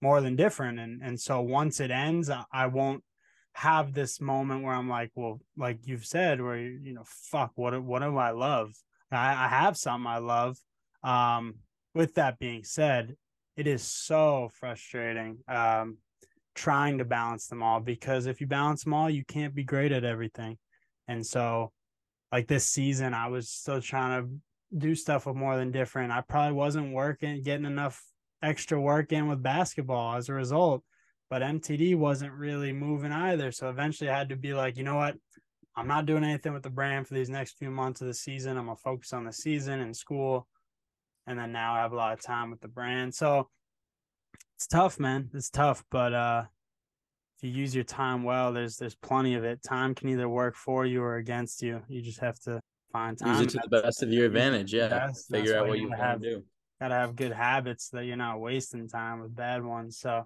more 0.01 0.21
than 0.21 0.35
different 0.35 0.79
and 0.79 1.01
and 1.03 1.19
so 1.19 1.41
once 1.41 1.81
it 1.81 1.91
ends 1.91 2.29
I, 2.29 2.43
I 2.53 2.67
won't 2.67 3.03
have 3.59 3.93
this 3.93 4.21
moment 4.21 4.63
where 4.63 4.73
I'm 4.73 4.87
like, 4.87 5.11
well, 5.15 5.41
like 5.57 5.79
you've 5.83 6.05
said, 6.05 6.41
where 6.41 6.57
you 6.57 6.93
know, 6.93 7.03
fuck, 7.05 7.51
what 7.55 7.83
what 7.83 8.01
do 8.01 8.17
I 8.17 8.31
love? 8.31 8.71
I, 9.11 9.45
I 9.45 9.47
have 9.49 9.75
something 9.75 10.07
I 10.07 10.19
love. 10.19 10.57
Um, 11.03 11.55
with 11.93 12.15
that 12.15 12.39
being 12.39 12.63
said, 12.63 13.17
it 13.57 13.67
is 13.67 13.83
so 13.83 14.49
frustrating 14.53 15.39
um, 15.49 15.97
trying 16.55 16.99
to 16.99 17.05
balance 17.05 17.47
them 17.47 17.61
all 17.61 17.81
because 17.81 18.27
if 18.27 18.39
you 18.39 18.47
balance 18.47 18.85
them 18.85 18.93
all, 18.93 19.09
you 19.09 19.25
can't 19.25 19.53
be 19.53 19.65
great 19.65 19.91
at 19.91 20.05
everything. 20.05 20.57
And 21.09 21.25
so, 21.25 21.73
like 22.31 22.47
this 22.47 22.65
season, 22.65 23.13
I 23.13 23.27
was 23.27 23.49
still 23.49 23.81
trying 23.81 24.23
to 24.23 24.77
do 24.77 24.95
stuff 24.95 25.25
with 25.25 25.35
more 25.35 25.57
than 25.57 25.71
different. 25.71 26.13
I 26.13 26.21
probably 26.21 26.53
wasn't 26.53 26.93
working, 26.93 27.41
getting 27.43 27.65
enough 27.65 28.01
extra 28.41 28.79
work 28.79 29.11
in 29.11 29.27
with 29.27 29.43
basketball 29.43 30.15
as 30.15 30.29
a 30.29 30.33
result 30.33 30.81
but 31.29 31.41
MTD 31.41 31.95
wasn't 31.95 32.33
really 32.33 32.73
moving 32.73 33.11
either. 33.11 33.51
So 33.51 33.69
eventually 33.69 34.09
I 34.09 34.17
had 34.17 34.29
to 34.29 34.35
be 34.35 34.53
like, 34.53 34.77
you 34.77 34.83
know 34.83 34.95
what? 34.95 35.15
I'm 35.75 35.87
not 35.87 36.05
doing 36.05 36.23
anything 36.23 36.53
with 36.53 36.63
the 36.63 36.69
brand 36.69 37.07
for 37.07 37.13
these 37.13 37.29
next 37.29 37.57
few 37.57 37.69
months 37.69 38.01
of 38.01 38.07
the 38.07 38.13
season. 38.13 38.57
I'm 38.57 38.65
gonna 38.65 38.75
focus 38.75 39.13
on 39.13 39.23
the 39.23 39.31
season 39.31 39.79
and 39.79 39.95
school. 39.95 40.47
And 41.27 41.37
then 41.37 41.51
now 41.51 41.75
I 41.75 41.79
have 41.79 41.93
a 41.93 41.95
lot 41.95 42.13
of 42.13 42.21
time 42.21 42.49
with 42.49 42.59
the 42.59 42.67
brand. 42.67 43.13
So 43.13 43.47
it's 44.57 44.67
tough, 44.67 44.99
man. 44.99 45.29
It's 45.33 45.49
tough, 45.49 45.83
but 45.91 46.13
uh 46.13 46.43
if 47.37 47.43
you 47.47 47.51
use 47.55 47.73
your 47.73 47.85
time 47.85 48.23
well, 48.23 48.51
there's 48.51 48.75
there's 48.75 48.95
plenty 48.95 49.35
of 49.35 49.45
it. 49.45 49.63
Time 49.63 49.95
can 49.95 50.09
either 50.09 50.27
work 50.27 50.55
for 50.55 50.85
you 50.85 51.01
or 51.01 51.15
against 51.15 51.61
you. 51.61 51.81
You 51.87 52.01
just 52.01 52.19
have 52.19 52.39
to 52.41 52.59
find 52.91 53.17
time. 53.17 53.41
Use 53.41 53.53
it 53.53 53.61
to 53.61 53.69
the 53.69 53.81
best 53.81 54.03
of 54.03 54.11
your 54.11 54.25
advantage. 54.25 54.73
Yeah. 54.73 55.09
Figure 55.31 55.57
out 55.57 55.67
what 55.67 55.79
you 55.79 55.89
want 55.89 56.21
to 56.21 56.29
do. 56.29 56.43
Gotta 56.81 56.95
have 56.95 57.15
good 57.15 57.31
habits 57.31 57.89
that 57.89 58.05
you're 58.05 58.17
not 58.17 58.41
wasting 58.41 58.89
time 58.89 59.21
with 59.21 59.33
bad 59.33 59.63
ones. 59.63 59.99
So 59.99 60.25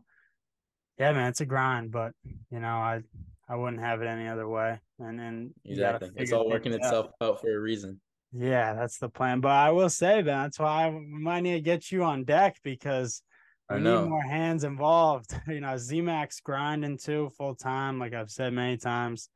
yeah, 0.97 1.12
man, 1.12 1.29
it's 1.29 1.41
a 1.41 1.45
grind, 1.45 1.91
but 1.91 2.13
you 2.51 2.60
know, 2.60 2.67
I 2.67 3.01
I 3.49 3.56
wouldn't 3.56 3.82
have 3.82 4.01
it 4.01 4.08
any 4.08 4.27
other 4.27 4.47
way. 4.47 4.79
And 4.99 5.19
then 5.19 5.53
exactly, 5.65 6.12
it's 6.15 6.32
all 6.32 6.49
working 6.49 6.73
itself 6.73 7.12
out 7.21 7.41
for 7.41 7.56
a 7.56 7.60
reason. 7.60 7.99
Yeah, 8.32 8.73
that's 8.73 8.97
the 8.97 9.10
plan. 9.10 9.41
But 9.41 9.51
I 9.51 9.71
will 9.71 9.89
say, 9.89 10.23
man, 10.23 10.43
that's 10.43 10.60
why 10.60 10.88
I 10.88 10.89
might 10.89 11.41
need 11.41 11.53
to 11.53 11.62
get 11.62 11.91
you 11.91 12.03
on 12.03 12.23
deck 12.23 12.58
because 12.63 13.21
we 13.69 13.79
need 13.79 14.10
more 14.10 14.23
hands 14.23 14.63
involved. 14.63 15.39
You 15.47 15.62
know, 15.62 15.75
ZMAX 15.75 16.41
grinding 16.43 16.97
too 16.97 17.32
full 17.38 17.56
time, 17.56 17.99
like 17.99 18.13
I've 18.13 18.32
said 18.32 18.53
many 18.53 18.77
times. 18.77 19.29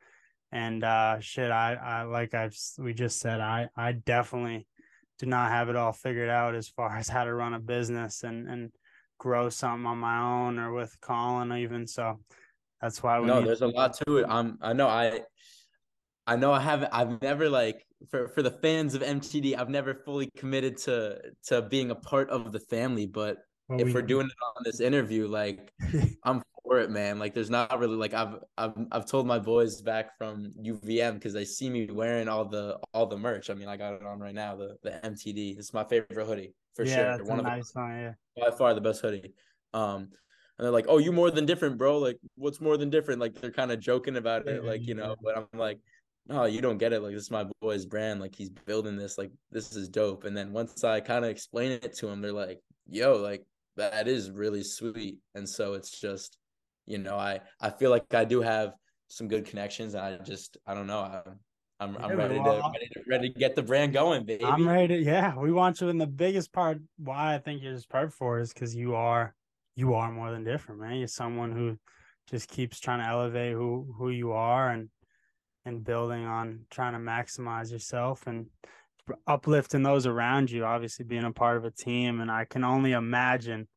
And 0.51 0.83
uh 0.83 1.19
shit, 1.19 1.51
I 1.51 1.73
I 1.73 2.03
like 2.03 2.33
I've 2.33 2.57
we 2.77 2.93
just 2.93 3.19
said, 3.19 3.41
I 3.41 3.69
I 3.75 3.91
definitely 3.91 4.67
do 5.19 5.25
not 5.25 5.51
have 5.51 5.69
it 5.69 5.75
all 5.75 5.91
figured 5.91 6.29
out 6.29 6.55
as 6.55 6.69
far 6.69 6.95
as 6.97 7.09
how 7.09 7.25
to 7.25 7.33
run 7.33 7.53
a 7.53 7.59
business 7.59 8.23
and 8.23 8.47
and 8.47 8.71
grow 9.17 9.49
something 9.49 9.85
on 9.85 9.97
my 9.97 10.19
own 10.19 10.59
or 10.59 10.73
with 10.73 10.95
Colin 11.01 11.51
even. 11.53 11.87
So 11.87 12.19
That's 12.81 13.01
why 13.01 13.19
we 13.19 13.27
no, 13.27 13.41
there's 13.41 13.61
a 13.61 13.67
lot 13.67 13.93
to 14.05 14.17
it. 14.17 14.25
I'm 14.29 14.57
I 14.61 14.73
know 14.73 14.87
I 14.87 15.21
I 16.25 16.35
know 16.35 16.51
I 16.51 16.59
haven't 16.59 16.89
I've 16.93 17.21
never 17.21 17.49
like 17.49 17.83
for 18.09 18.27
for 18.27 18.41
the 18.41 18.51
fans 18.51 18.93
of 18.93 19.01
MTD, 19.01 19.57
I've 19.57 19.69
never 19.69 19.93
fully 19.93 20.29
committed 20.37 20.77
to 20.79 21.19
to 21.47 21.61
being 21.63 21.91
a 21.91 21.95
part 21.95 22.29
of 22.29 22.51
the 22.51 22.59
family, 22.59 23.05
but 23.05 23.37
what 23.67 23.81
if 23.81 23.87
we 23.87 23.93
we're 23.93 24.01
doing 24.01 24.27
it 24.27 24.33
on 24.55 24.63
this 24.63 24.79
interview, 24.79 25.27
like 25.27 25.71
I'm 26.23 26.41
for 26.67 26.79
it, 26.79 26.89
man. 26.89 27.19
Like 27.19 27.33
there's 27.33 27.49
not 27.49 27.79
really 27.79 27.95
like 27.95 28.13
I've 28.13 28.35
I've 28.57 28.73
I've 28.91 29.05
told 29.05 29.25
my 29.25 29.39
boys 29.39 29.81
back 29.81 30.17
from 30.17 30.53
UVM 30.61 31.15
because 31.15 31.33
they 31.33 31.45
see 31.45 31.69
me 31.69 31.87
wearing 31.89 32.27
all 32.27 32.45
the 32.45 32.77
all 32.93 33.05
the 33.05 33.17
merch. 33.17 33.49
I 33.49 33.53
mean, 33.53 33.67
I 33.67 33.77
got 33.77 33.93
it 33.93 34.03
on 34.03 34.19
right 34.19 34.35
now, 34.35 34.55
the 34.55 34.75
the 34.83 34.91
MTD. 35.03 35.57
It's 35.57 35.73
my 35.73 35.83
favorite 35.83 36.25
hoodie 36.25 36.53
for 36.75 36.83
yeah, 36.83 36.95
sure. 36.95 37.17
that's 37.17 37.29
One 37.29 37.39
of 37.39 37.45
the 37.45 37.51
nice 37.51 37.71
one. 37.73 37.91
Yeah. 37.91 38.13
by 38.49 38.51
far 38.55 38.73
the 38.73 38.81
best 38.81 39.01
hoodie. 39.01 39.33
Um, 39.73 40.09
and 40.57 40.65
they're 40.65 40.71
like, 40.71 40.85
"Oh, 40.87 40.97
you 40.97 41.11
more 41.11 41.31
than 41.31 41.45
different, 41.45 41.77
bro. 41.77 41.99
Like, 41.99 42.19
what's 42.35 42.59
more 42.59 42.77
than 42.77 42.89
different?" 42.89 43.21
Like 43.21 43.35
they're 43.35 43.51
kind 43.51 43.71
of 43.71 43.79
joking 43.79 44.17
about 44.17 44.47
it, 44.47 44.63
like 44.63 44.87
you 44.87 44.95
know. 44.95 45.15
But 45.23 45.37
I'm 45.37 45.59
like, 45.59 45.79
"No, 46.27 46.45
you 46.45 46.61
don't 46.61 46.77
get 46.77 46.93
it. 46.93 47.01
Like 47.01 47.13
this 47.13 47.23
is 47.23 47.31
my 47.31 47.45
boy's 47.61 47.85
brand. 47.85 48.19
Like 48.19 48.35
he's 48.35 48.49
building 48.49 48.97
this. 48.97 49.17
Like 49.17 49.31
this 49.51 49.75
is 49.75 49.87
dope." 49.87 50.23
And 50.23 50.35
then 50.35 50.51
once 50.53 50.83
I 50.83 50.99
kind 50.99 51.23
of 51.23 51.31
explain 51.31 51.71
it 51.71 51.93
to 51.97 52.07
them, 52.07 52.21
they're 52.21 52.31
like, 52.31 52.59
"Yo, 52.87 53.17
like 53.17 53.45
that 53.75 54.07
is 54.07 54.31
really 54.31 54.63
sweet." 54.63 55.19
And 55.35 55.47
so 55.47 55.73
it's 55.73 55.99
just, 55.99 56.37
you 56.87 56.97
know, 56.97 57.15
I 57.15 57.41
I 57.61 57.69
feel 57.69 57.91
like 57.91 58.13
I 58.13 58.25
do 58.25 58.41
have 58.41 58.73
some 59.09 59.27
good 59.27 59.45
connections. 59.45 59.93
And 59.93 60.03
I 60.03 60.17
just 60.17 60.57
I 60.65 60.73
don't 60.73 60.87
know. 60.87 61.21
I'm 61.79 61.95
I'm, 61.95 61.95
Yeah, 61.95 62.07
I'm 62.07 62.17
ready 62.17 62.35
to 62.35 62.41
ready 62.41 62.89
to 62.93 63.01
ready 63.07 63.29
to 63.29 63.39
get 63.39 63.55
the 63.55 63.61
brand 63.61 63.93
going, 63.93 64.25
baby. 64.25 64.43
I'm 64.43 64.67
ready 64.67 64.87
to, 64.87 65.03
yeah, 65.03 65.37
we 65.37 65.51
want 65.51 65.79
you. 65.79 65.89
And 65.89 66.01
the 66.01 66.07
biggest 66.07 66.51
part 66.51 66.79
why 66.97 67.35
I 67.35 67.37
think 67.37 67.61
you're 67.61 67.73
just 67.73 67.89
perfect 67.89 68.17
for 68.17 68.39
is 68.39 68.53
because 68.53 68.75
you 68.75 68.95
are 68.95 69.35
you 69.75 69.93
are 69.93 70.11
more 70.11 70.31
than 70.31 70.43
different, 70.43 70.81
man. 70.81 70.95
You're 70.95 71.07
someone 71.07 71.51
who 71.51 71.77
just 72.29 72.49
keeps 72.49 72.79
trying 72.79 72.99
to 72.99 73.07
elevate 73.07 73.53
who 73.53 73.93
who 73.97 74.09
you 74.09 74.31
are 74.31 74.69
and 74.69 74.89
and 75.65 75.83
building 75.83 76.25
on 76.25 76.61
trying 76.71 76.93
to 76.93 76.99
maximize 76.99 77.71
yourself 77.71 78.25
and 78.25 78.47
uplifting 79.27 79.83
those 79.83 80.05
around 80.05 80.49
you, 80.49 80.65
obviously 80.65 81.05
being 81.05 81.25
a 81.25 81.31
part 81.31 81.57
of 81.57 81.65
a 81.65 81.71
team. 81.71 82.21
And 82.21 82.31
I 82.31 82.45
can 82.45 82.63
only 82.63 82.93
imagine 82.93 83.67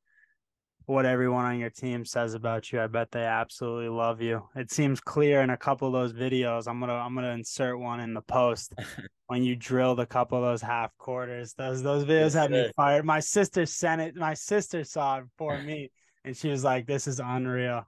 what 0.90 1.06
everyone 1.06 1.44
on 1.44 1.58
your 1.60 1.70
team 1.70 2.04
says 2.04 2.34
about 2.34 2.72
you. 2.72 2.80
I 2.80 2.88
bet 2.88 3.12
they 3.12 3.24
absolutely 3.24 3.88
love 3.88 4.20
you. 4.20 4.48
It 4.56 4.72
seems 4.72 5.00
clear 5.00 5.40
in 5.40 5.50
a 5.50 5.56
couple 5.56 5.86
of 5.86 5.92
those 5.92 6.12
videos. 6.12 6.66
I'm 6.66 6.80
gonna 6.80 6.94
I'm 6.94 7.14
gonna 7.14 7.30
insert 7.30 7.78
one 7.78 8.00
in 8.00 8.12
the 8.12 8.20
post 8.22 8.74
when 9.28 9.44
you 9.44 9.54
drilled 9.54 10.00
a 10.00 10.06
couple 10.06 10.36
of 10.36 10.42
those 10.42 10.60
half 10.60 10.90
quarters. 10.98 11.54
Those 11.54 11.82
those 11.84 12.04
videos 12.04 12.20
Yes, 12.20 12.34
had 12.34 12.50
me 12.50 12.70
fired. 12.76 13.04
My 13.04 13.20
sister 13.20 13.66
sent 13.66 14.00
it. 14.00 14.16
My 14.16 14.34
sister 14.34 14.82
saw 14.82 15.18
it 15.18 15.26
before 15.28 15.62
me, 15.62 15.92
and 16.24 16.36
she 16.36 16.48
was 16.48 16.64
like, 16.64 16.86
"This 16.86 17.06
is 17.06 17.20
unreal." 17.20 17.84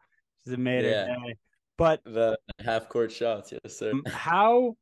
She 0.46 0.54
made 0.56 0.84
Yeah. 0.84 1.06
her 1.08 1.26
day. 1.26 1.34
But 1.76 2.04
the 2.04 2.38
half 2.64 2.88
court 2.88 3.10
shots, 3.10 3.52
yes, 3.52 3.76
sir. 3.78 3.94
how? 4.06 4.76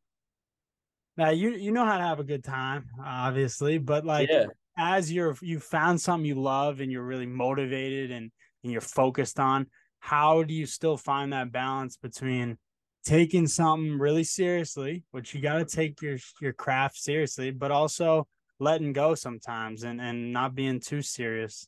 Now 1.17 1.31
you 1.31 1.53
you 1.53 1.73
know 1.73 1.87
how 1.87 1.97
to 1.97 2.05
have 2.05 2.21
a 2.21 2.25
good 2.25 2.45
time, 2.45 2.91
obviously, 3.03 3.79
but 3.79 4.05
like 4.05 4.29
yeah. 4.31 4.47
As 4.81 5.13
you're 5.13 5.37
you 5.43 5.61
found 5.61 6.01
something 6.01 6.25
you 6.25 6.41
love 6.41 6.81
and 6.81 6.91
you're 6.91 7.05
really 7.05 7.27
motivated 7.27 8.11
and 8.11 8.33
and 8.63 8.73
you're 8.73 8.81
focused 8.81 9.39
on, 9.39 9.67
how 10.01 10.43
do 10.43 10.55
you 10.55 10.67
still 10.67 10.97
find 10.97 11.33
that 11.33 11.53
balance 11.53 11.97
between 11.97 12.57
taking 13.05 13.47
something 13.47 13.99
really 13.99 14.25
seriously, 14.25 15.05
which 15.11 15.35
you 15.35 15.41
got 15.41 15.59
to 15.59 15.65
take 15.65 16.01
your 16.01 16.17
your 16.41 16.55
craft 16.55 16.97
seriously, 16.97 17.51
but 17.51 17.71
also 17.71 18.27
letting 18.59 18.93
go 18.93 19.15
sometimes 19.15 19.85
and 19.85 20.01
and 20.01 20.33
not 20.33 20.55
being 20.55 20.81
too 20.81 21.03
serious. 21.03 21.67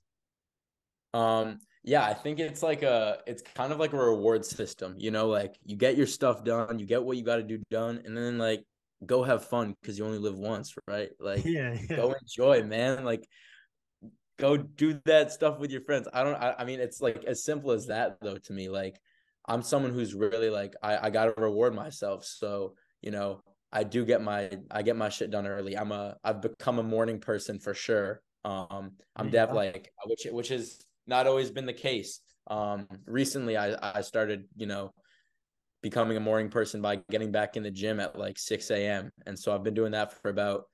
Um, 1.15 1.59
yeah, 1.85 2.05
I 2.05 2.15
think 2.15 2.39
it's 2.39 2.63
like 2.63 2.83
a 2.83 3.19
it's 3.27 3.43
kind 3.43 3.73
of 3.73 3.79
like 3.79 3.93
a 3.93 3.99
reward 3.99 4.45
system, 4.47 4.95
you 4.97 5.11
know, 5.11 5.27
like 5.29 5.57
you 5.65 5.77
get 5.77 5.99
your 5.99 6.07
stuff 6.07 6.45
done, 6.45 6.79
you 6.79 6.87
get 6.87 7.03
what 7.03 7.19
you 7.19 7.25
got 7.25 7.37
to 7.37 7.43
do 7.43 7.59
done, 7.71 8.01
and 8.07 8.17
then 8.17 8.39
like 8.39 8.65
go 9.05 9.23
have 9.23 9.45
fun 9.45 9.75
because 9.81 9.99
you 9.99 10.05
only 10.05 10.19
live 10.19 10.37
once, 10.37 10.75
right? 10.87 11.11
Like 11.21 11.45
Yeah, 11.45 11.77
yeah. 11.89 11.97
go 11.97 12.13
enjoy, 12.21 12.63
man. 12.65 13.05
Like 13.05 13.27
go 14.39 14.57
do 14.57 15.01
that 15.05 15.33
stuff 15.33 15.59
with 15.59 15.71
your 15.71 15.83
friends. 15.83 16.09
I 16.13 16.25
don't 16.25 16.35
I, 16.35 16.55
I 16.59 16.65
mean 16.65 16.81
it's 16.81 17.01
like 17.01 17.25
as 17.25 17.45
simple 17.45 17.71
as 17.73 17.87
that 17.87 18.19
though 18.21 18.39
to 18.39 18.53
me. 18.53 18.69
Like 18.69 19.01
I'm 19.47 19.63
someone 19.63 19.93
who's 19.93 20.15
really 20.15 20.51
like 20.51 20.75
I, 20.83 21.07
I 21.07 21.11
gotta 21.11 21.35
reward 21.37 21.75
myself. 21.75 22.25
So, 22.25 22.75
you 23.01 23.11
know, 23.11 23.41
I 23.73 23.85
do 23.85 24.05
get 24.05 24.23
my 24.23 24.51
I 24.71 24.83
get 24.83 24.97
my 24.97 25.09
shit 25.09 25.31
done 25.31 25.47
early. 25.47 25.77
I'm 25.77 25.93
a 25.93 26.17
I've 26.25 26.41
become 26.43 26.79
a 26.79 26.83
morning 26.83 27.21
person 27.21 27.59
for 27.59 27.75
sure. 27.75 28.23
Um 28.45 28.93
I'm 29.17 29.27
Yeah. 29.27 29.47
def 29.47 29.53
like 29.53 29.91
which 30.07 30.27
which 30.31 30.49
has 30.49 30.81
not 31.07 31.27
always 31.27 31.51
been 31.51 31.67
the 31.67 31.73
case. 31.73 32.21
Um 32.49 32.87
recently 33.07 33.57
I 33.57 33.99
I 33.99 34.01
started, 34.03 34.47
you 34.57 34.67
know, 34.67 34.93
becoming 35.83 36.17
a 36.17 36.21
morning 36.21 36.49
person 36.49 36.81
by 36.81 36.97
getting 37.11 37.33
back 37.33 37.57
in 37.57 37.63
the 37.63 37.71
gym 37.71 38.01
at 38.01 38.19
like 38.19 38.39
6 38.39 38.71
a.m. 38.71 39.11
And 39.27 39.39
so 39.39 39.55
I've 39.55 39.65
been 39.65 39.75
doing 39.75 39.93
that 39.93 40.21
for 40.23 40.29
about 40.31 40.65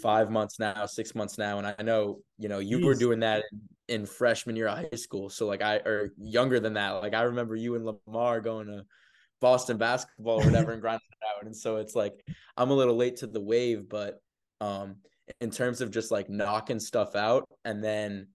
five 0.00 0.30
months 0.30 0.58
now, 0.58 0.86
six 0.86 1.14
months 1.14 1.38
now. 1.38 1.58
And 1.58 1.66
I 1.66 1.82
know, 1.82 2.20
you 2.38 2.48
know, 2.48 2.60
you 2.60 2.84
were 2.84 2.94
doing 2.94 3.20
that 3.20 3.42
in, 3.88 4.00
in 4.02 4.06
freshman 4.06 4.56
year 4.56 4.68
of 4.68 4.78
high 4.78 4.96
school. 4.96 5.28
So 5.28 5.46
like 5.46 5.62
I 5.62 5.76
or 5.76 6.10
younger 6.16 6.60
than 6.60 6.74
that. 6.74 6.90
Like 6.90 7.14
I 7.14 7.22
remember 7.22 7.56
you 7.56 7.74
and 7.74 7.84
Lamar 7.84 8.40
going 8.40 8.68
to 8.68 8.84
Boston 9.40 9.76
basketball 9.76 10.40
or 10.40 10.44
whatever 10.44 10.72
and 10.72 10.80
grinding 10.80 11.00
it 11.10 11.26
out. 11.36 11.46
And 11.46 11.56
so 11.56 11.76
it's 11.76 11.96
like 11.96 12.24
I'm 12.56 12.70
a 12.70 12.74
little 12.74 12.96
late 12.96 13.16
to 13.18 13.26
the 13.26 13.40
wave, 13.40 13.88
but 13.88 14.20
um 14.60 14.96
in 15.40 15.50
terms 15.50 15.80
of 15.80 15.90
just 15.90 16.10
like 16.10 16.28
knocking 16.28 16.80
stuff 16.80 17.16
out 17.16 17.48
and 17.64 17.82
then, 17.82 18.28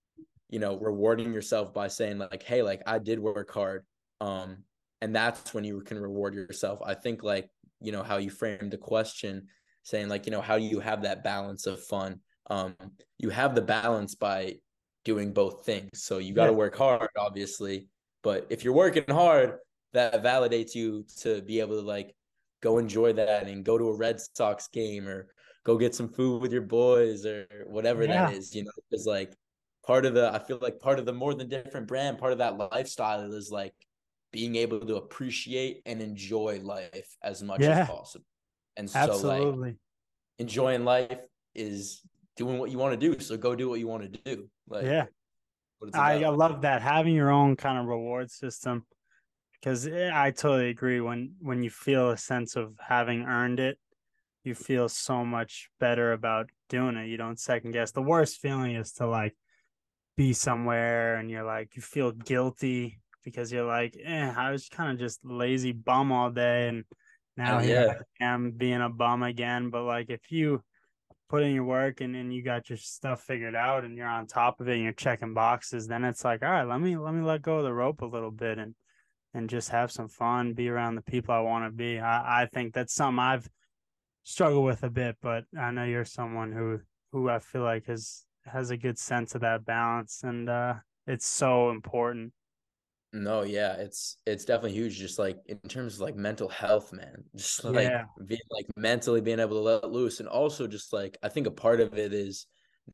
you 0.49 0.59
know, 0.59 0.77
rewarding 0.77 1.33
yourself 1.33 1.73
by 1.73 1.87
saying 1.87 2.17
like, 2.17 2.43
hey, 2.43 2.61
like 2.61 2.81
I 2.85 2.99
did 2.99 3.19
work 3.19 3.51
hard. 3.53 3.85
Um, 4.19 4.63
and 5.01 5.15
that's 5.15 5.53
when 5.53 5.63
you 5.63 5.81
can 5.81 5.99
reward 5.99 6.33
yourself. 6.33 6.79
I 6.83 6.93
think 6.93 7.23
like, 7.23 7.49
you 7.81 7.91
know, 7.91 8.03
how 8.03 8.17
you 8.17 8.29
framed 8.29 8.71
the 8.71 8.77
question 8.77 9.47
saying 9.83 10.09
like, 10.09 10.25
you 10.25 10.31
know, 10.31 10.41
how 10.41 10.57
do 10.57 10.63
you 10.63 10.79
have 10.79 11.03
that 11.03 11.23
balance 11.23 11.65
of 11.67 11.83
fun? 11.83 12.19
Um, 12.49 12.75
you 13.17 13.29
have 13.29 13.55
the 13.55 13.61
balance 13.61 14.15
by 14.15 14.55
doing 15.05 15.33
both 15.33 15.65
things. 15.65 16.03
So 16.03 16.17
you 16.17 16.33
got 16.33 16.47
to 16.47 16.51
Yeah. 16.51 16.57
work 16.57 16.75
hard, 16.75 17.09
obviously. 17.17 17.87
But 18.23 18.47
if 18.49 18.63
you're 18.63 18.73
working 18.73 19.05
hard, 19.09 19.59
that 19.93 20.23
validates 20.23 20.75
you 20.75 21.05
to 21.19 21.41
be 21.41 21.59
able 21.59 21.79
to 21.79 21.81
like 21.85 22.15
go 22.61 22.77
enjoy 22.77 23.13
that 23.13 23.47
and 23.47 23.63
go 23.63 23.77
to 23.77 23.89
a 23.89 23.95
Red 23.95 24.19
Sox 24.19 24.67
game 24.67 25.07
or 25.07 25.27
go 25.63 25.77
get 25.77 25.95
some 25.95 26.09
food 26.09 26.41
with 26.41 26.51
your 26.51 26.61
boys 26.61 27.25
or 27.25 27.45
whatever 27.67 28.05
Yeah. 28.05 28.27
that 28.27 28.33
is, 28.33 28.53
you 28.55 28.63
know, 28.63 28.71
because 28.89 29.05
like 29.05 29.33
part 29.85 30.05
of 30.05 30.13
the 30.13 30.33
I 30.33 30.39
feel 30.39 30.59
like 30.61 30.79
part 30.79 30.99
of 30.99 31.05
the 31.05 31.13
more 31.13 31.33
than 31.33 31.47
different 31.49 31.87
brand, 31.87 32.17
part 32.17 32.31
of 32.33 32.39
that 32.39 32.57
lifestyle 32.57 33.31
is 33.31 33.51
like 33.51 33.73
being 34.31 34.55
able 34.55 34.79
to 34.79 34.95
appreciate 34.95 35.81
and 35.85 36.01
enjoy 36.01 36.59
life 36.61 37.15
as 37.23 37.43
much 37.43 37.61
Yeah. 37.61 37.81
as 37.81 37.87
possible. 37.87 38.25
And 38.75 38.89
so 38.89 39.17
like 39.17 39.75
enjoying 40.37 40.85
life 40.85 41.19
is 41.55 42.01
doing 42.35 42.59
what 42.59 42.69
you 42.69 42.77
want 42.77 42.99
to 42.99 43.11
do. 43.11 43.19
So 43.19 43.37
go 43.37 43.55
do 43.55 43.69
what 43.69 43.79
you 43.79 43.87
want 43.87 44.13
to 44.13 44.19
do. 44.23 44.49
Like 44.67 44.85
yeah. 44.85 45.05
I, 45.93 46.23
I 46.23 46.29
love 46.29 46.61
that 46.61 46.81
having 46.81 47.13
your 47.13 47.29
own 47.29 47.55
kind 47.55 47.77
of 47.77 47.85
reward 47.85 48.31
system 48.31 48.85
because 49.53 49.87
eh, 49.87 50.09
I 50.13 50.31
totally 50.31 50.69
agree 50.69 51.01
when 51.01 51.33
when 51.39 51.63
you 51.63 51.69
feel 51.69 52.11
a 52.11 52.17
sense 52.17 52.55
of 52.55 52.73
having 52.79 53.23
earned 53.23 53.59
it, 53.59 53.77
you 54.43 54.55
feel 54.55 54.89
so 54.89 55.25
much 55.25 55.69
better 55.79 56.13
about 56.13 56.49
doing 56.69 56.95
it. 56.97 57.07
You 57.07 57.17
don't 57.17 57.39
second 57.39 57.71
guess. 57.71 57.91
The 57.91 58.01
worst 58.01 58.37
feeling 58.37 58.75
is 58.75 58.93
to 58.93 59.07
like 59.07 59.35
be 60.15 60.33
somewhere 60.33 61.15
and 61.15 61.29
you're 61.29 61.43
like 61.43 61.75
you 61.75 61.81
feel 61.81 62.11
guilty 62.11 62.99
because 63.27 63.51
you're 63.51 63.65
like, 63.65 63.97
eh, 64.01 64.33
I 64.37 64.51
was 64.51 64.69
kind 64.69 64.89
of 64.89 64.97
just 64.97 65.19
lazy 65.25 65.73
bum 65.73 66.13
all 66.13 66.31
day 66.31 66.69
and 66.69 66.85
now 67.35 67.57
Oh, 67.57 67.61
yeah. 67.61 67.93
I 68.21 68.23
am 68.23 68.51
being 68.51 68.81
a 68.81 68.87
bum 68.89 69.21
again. 69.21 69.69
But 69.69 69.83
like 69.83 70.09
if 70.09 70.31
you 70.31 70.61
put 71.29 71.43
in 71.43 71.53
your 71.53 71.65
work 71.65 71.99
and 71.99 72.15
then 72.15 72.31
you 72.31 72.41
got 72.41 72.69
your 72.69 72.77
stuff 72.77 73.23
figured 73.23 73.53
out 73.53 73.83
and 73.83 73.97
you're 73.97 74.07
on 74.07 74.27
top 74.27 74.61
of 74.61 74.69
it 74.69 74.75
and 74.75 74.83
you're 74.83 74.93
checking 74.93 75.33
boxes, 75.33 75.87
then 75.87 76.05
it's 76.05 76.23
like, 76.23 76.41
all 76.41 76.49
right, 76.49 76.63
let 76.63 76.79
me 76.79 76.95
let 76.95 77.13
me 77.13 77.21
let 77.21 77.41
go 77.41 77.57
of 77.57 77.65
the 77.65 77.73
rope 77.73 78.01
a 78.01 78.05
little 78.05 78.31
bit 78.31 78.59
and 78.59 78.73
and 79.33 79.49
just 79.49 79.69
have 79.69 79.91
some 79.91 80.07
fun, 80.07 80.53
be 80.53 80.69
around 80.69 80.95
the 80.95 81.01
people 81.01 81.35
I 81.35 81.41
want 81.41 81.65
to 81.65 81.69
be. 81.71 81.99
I, 81.99 82.43
I 82.43 82.45
think 82.45 82.73
that's 82.73 82.93
something 82.93 83.19
I've 83.19 83.49
struggled 84.23 84.63
with 84.63 84.83
a 84.83 84.89
bit, 84.89 85.17
but 85.21 85.43
I 85.59 85.71
know 85.71 85.83
you're 85.83 86.05
someone 86.05 86.53
who 86.53 86.79
who 87.11 87.29
I 87.29 87.39
feel 87.39 87.63
like 87.63 87.87
has 87.87 88.23
has 88.45 88.71
a 88.71 88.77
good 88.77 88.97
sense 88.97 89.35
of 89.35 89.41
that 89.41 89.65
balance 89.65 90.23
and 90.23 90.49
uh 90.49 90.75
it's 91.05 91.27
so 91.27 91.69
important. 91.69 92.33
No, 93.13 93.43
yeah, 93.43 93.73
it's 93.77 94.17
it's 94.25 94.43
definitely 94.45 94.73
huge. 94.73 94.97
Just 94.97 95.17
like 95.17 95.37
in 95.45 95.59
terms 95.59 95.95
of 95.95 96.01
like 96.01 96.15
mental 96.15 96.49
health, 96.49 96.91
man. 96.91 97.23
Just 97.35 97.63
like 97.63 97.73
Yeah. 97.83 98.05
being 98.25 98.41
like 98.51 98.65
mentally 98.75 99.21
being 99.21 99.39
able 99.39 99.55
to 99.57 99.61
let 99.61 99.91
loose, 99.91 100.19
and 100.19 100.27
also 100.27 100.67
just 100.67 100.91
like 100.93 101.17
I 101.23 101.29
think 101.29 101.47
a 101.47 101.51
part 101.51 101.79
of 101.79 101.97
it 101.97 102.13
is 102.13 102.47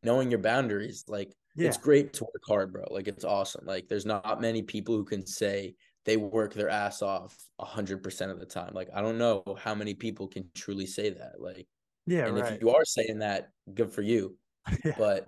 knowing 0.04 0.30
your 0.30 0.40
boundaries. 0.40 1.06
Like 1.08 1.34
Yeah. 1.56 1.68
it's 1.68 1.78
great 1.78 2.14
to 2.14 2.26
work 2.26 2.42
hard, 2.48 2.72
bro. 2.74 2.86
Like 2.92 3.08
it's 3.08 3.26
awesome. 3.26 3.66
Like 3.66 3.88
there's 3.88 4.06
not 4.06 4.40
many 4.40 4.62
people 4.62 4.96
who 4.96 5.04
can 5.06 5.26
say 5.26 5.76
they 6.06 6.18
work 6.18 6.54
their 6.54 6.70
ass 6.70 7.02
off 7.02 7.36
a 7.60 7.66
hundred 7.66 8.04
percent 8.04 8.32
of 8.32 8.40
the 8.40 8.46
time. 8.46 8.74
Like 8.74 8.90
I 8.94 9.02
don't 9.02 9.18
know 9.18 9.44
how 9.58 9.74
many 9.74 9.96
people 9.96 10.28
can 10.28 10.52
truly 10.54 10.86
say 10.86 11.10
that. 11.10 11.42
Like, 11.42 11.68
Yeah, 12.06 12.28
and 12.28 12.38
right. 12.38 12.54
if 12.54 12.62
you 12.62 12.70
are 12.70 12.86
saying 12.86 13.20
that, 13.20 13.50
good 13.74 13.92
for 13.92 14.02
you. 14.04 14.38
Yeah. 14.86 14.94
But 14.98 15.28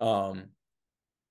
um, 0.00 0.50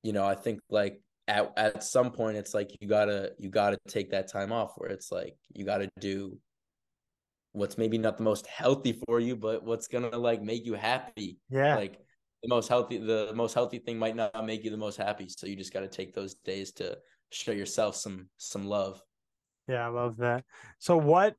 you 0.04 0.14
know, 0.14 0.26
I 0.26 0.36
think 0.36 0.60
like 0.70 1.02
at 1.28 1.52
at 1.58 1.84
some 1.84 2.12
point 2.12 2.38
it's 2.38 2.54
like 2.54 2.72
you 2.80 2.88
gotta 2.88 3.32
you 3.38 3.50
gotta 3.50 3.78
take 3.88 4.12
that 4.12 4.32
time 4.32 4.52
off 4.52 4.74
where 4.78 4.90
it's 4.90 5.12
like 5.12 5.36
you 5.54 5.66
gotta 5.66 5.90
do 6.00 6.38
what's 7.58 7.78
maybe 7.78 7.98
not 7.98 8.18
the 8.18 8.24
most 8.24 8.46
healthy 8.48 9.02
for 9.06 9.20
you, 9.20 9.36
but 9.36 9.63
what's 9.63 9.88
gonna 9.88 10.16
like 10.16 10.42
make 10.42 10.66
you 10.66 10.74
happy. 10.74 11.40
Yeah. 11.50 11.76
Like 11.76 12.00
the 12.44 12.50
most 12.50 12.70
healthy 12.70 12.98
the 12.98 13.32
most 13.36 13.54
healthy 13.54 13.80
thing 13.80 13.98
might 13.98 14.16
not 14.16 14.46
make 14.46 14.63
you 14.63 14.70
the 14.70 14.78
most 14.78 14.98
happy. 14.98 15.28
So 15.30 15.48
you 15.48 15.56
just 15.56 15.74
gotta 15.74 15.88
take 15.88 16.13
those 16.13 16.36
days 16.36 16.72
to 16.74 16.98
show 17.32 17.52
yourself 17.52 17.96
some 17.96 18.30
some 18.38 18.66
love. 18.66 19.02
Yeah, 19.68 19.86
I 19.86 19.90
love 19.90 20.18
that. 20.18 20.46
So 20.80 20.96
what 20.98 21.36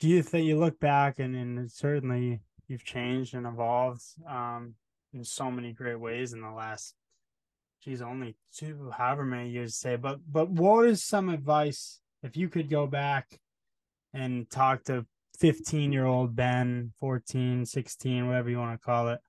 do 0.00 0.08
you 0.08 0.22
think 0.22 0.46
you 0.46 0.58
look 0.58 0.78
back 0.80 1.20
and, 1.20 1.34
and 1.36 1.70
certainly 1.70 2.40
you've 2.66 2.84
changed 2.84 3.34
and 3.34 3.46
evolved 3.46 4.02
um 4.28 4.74
in 5.14 5.24
so 5.24 5.50
many 5.50 5.72
great 5.72 6.00
ways 6.00 6.32
in 6.32 6.40
the 6.40 6.50
last 6.50 6.94
geez, 7.82 8.02
only 8.02 8.36
two 8.54 8.90
however 8.96 9.24
many 9.24 9.50
years 9.50 9.72
to 9.72 9.78
say. 9.78 9.96
But 9.96 10.20
but 10.30 10.50
what 10.50 10.86
is 10.86 11.04
some 11.04 11.28
advice 11.28 12.00
if 12.22 12.36
you 12.36 12.48
could 12.48 12.70
go 12.70 12.86
back 12.86 13.38
and 14.14 14.48
talk 14.50 14.84
to 14.84 15.06
15 15.38 15.92
year 15.92 16.06
old 16.06 16.36
Ben, 16.36 16.92
14, 17.00 17.66
16, 17.66 18.26
whatever 18.26 18.50
you 18.50 18.58
want 18.58 18.78
to 18.80 18.84
call 18.84 19.08
it, 19.08 19.20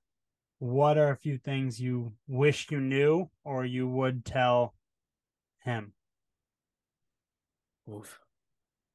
what 0.58 0.96
are 0.98 1.10
a 1.10 1.16
few 1.16 1.38
things 1.38 1.80
you 1.80 2.12
wish 2.28 2.70
you 2.70 2.80
knew 2.80 3.28
or 3.44 3.64
you 3.64 3.88
would 3.88 4.24
tell 4.24 4.74
him? 5.64 5.92
Oof. 7.90 8.18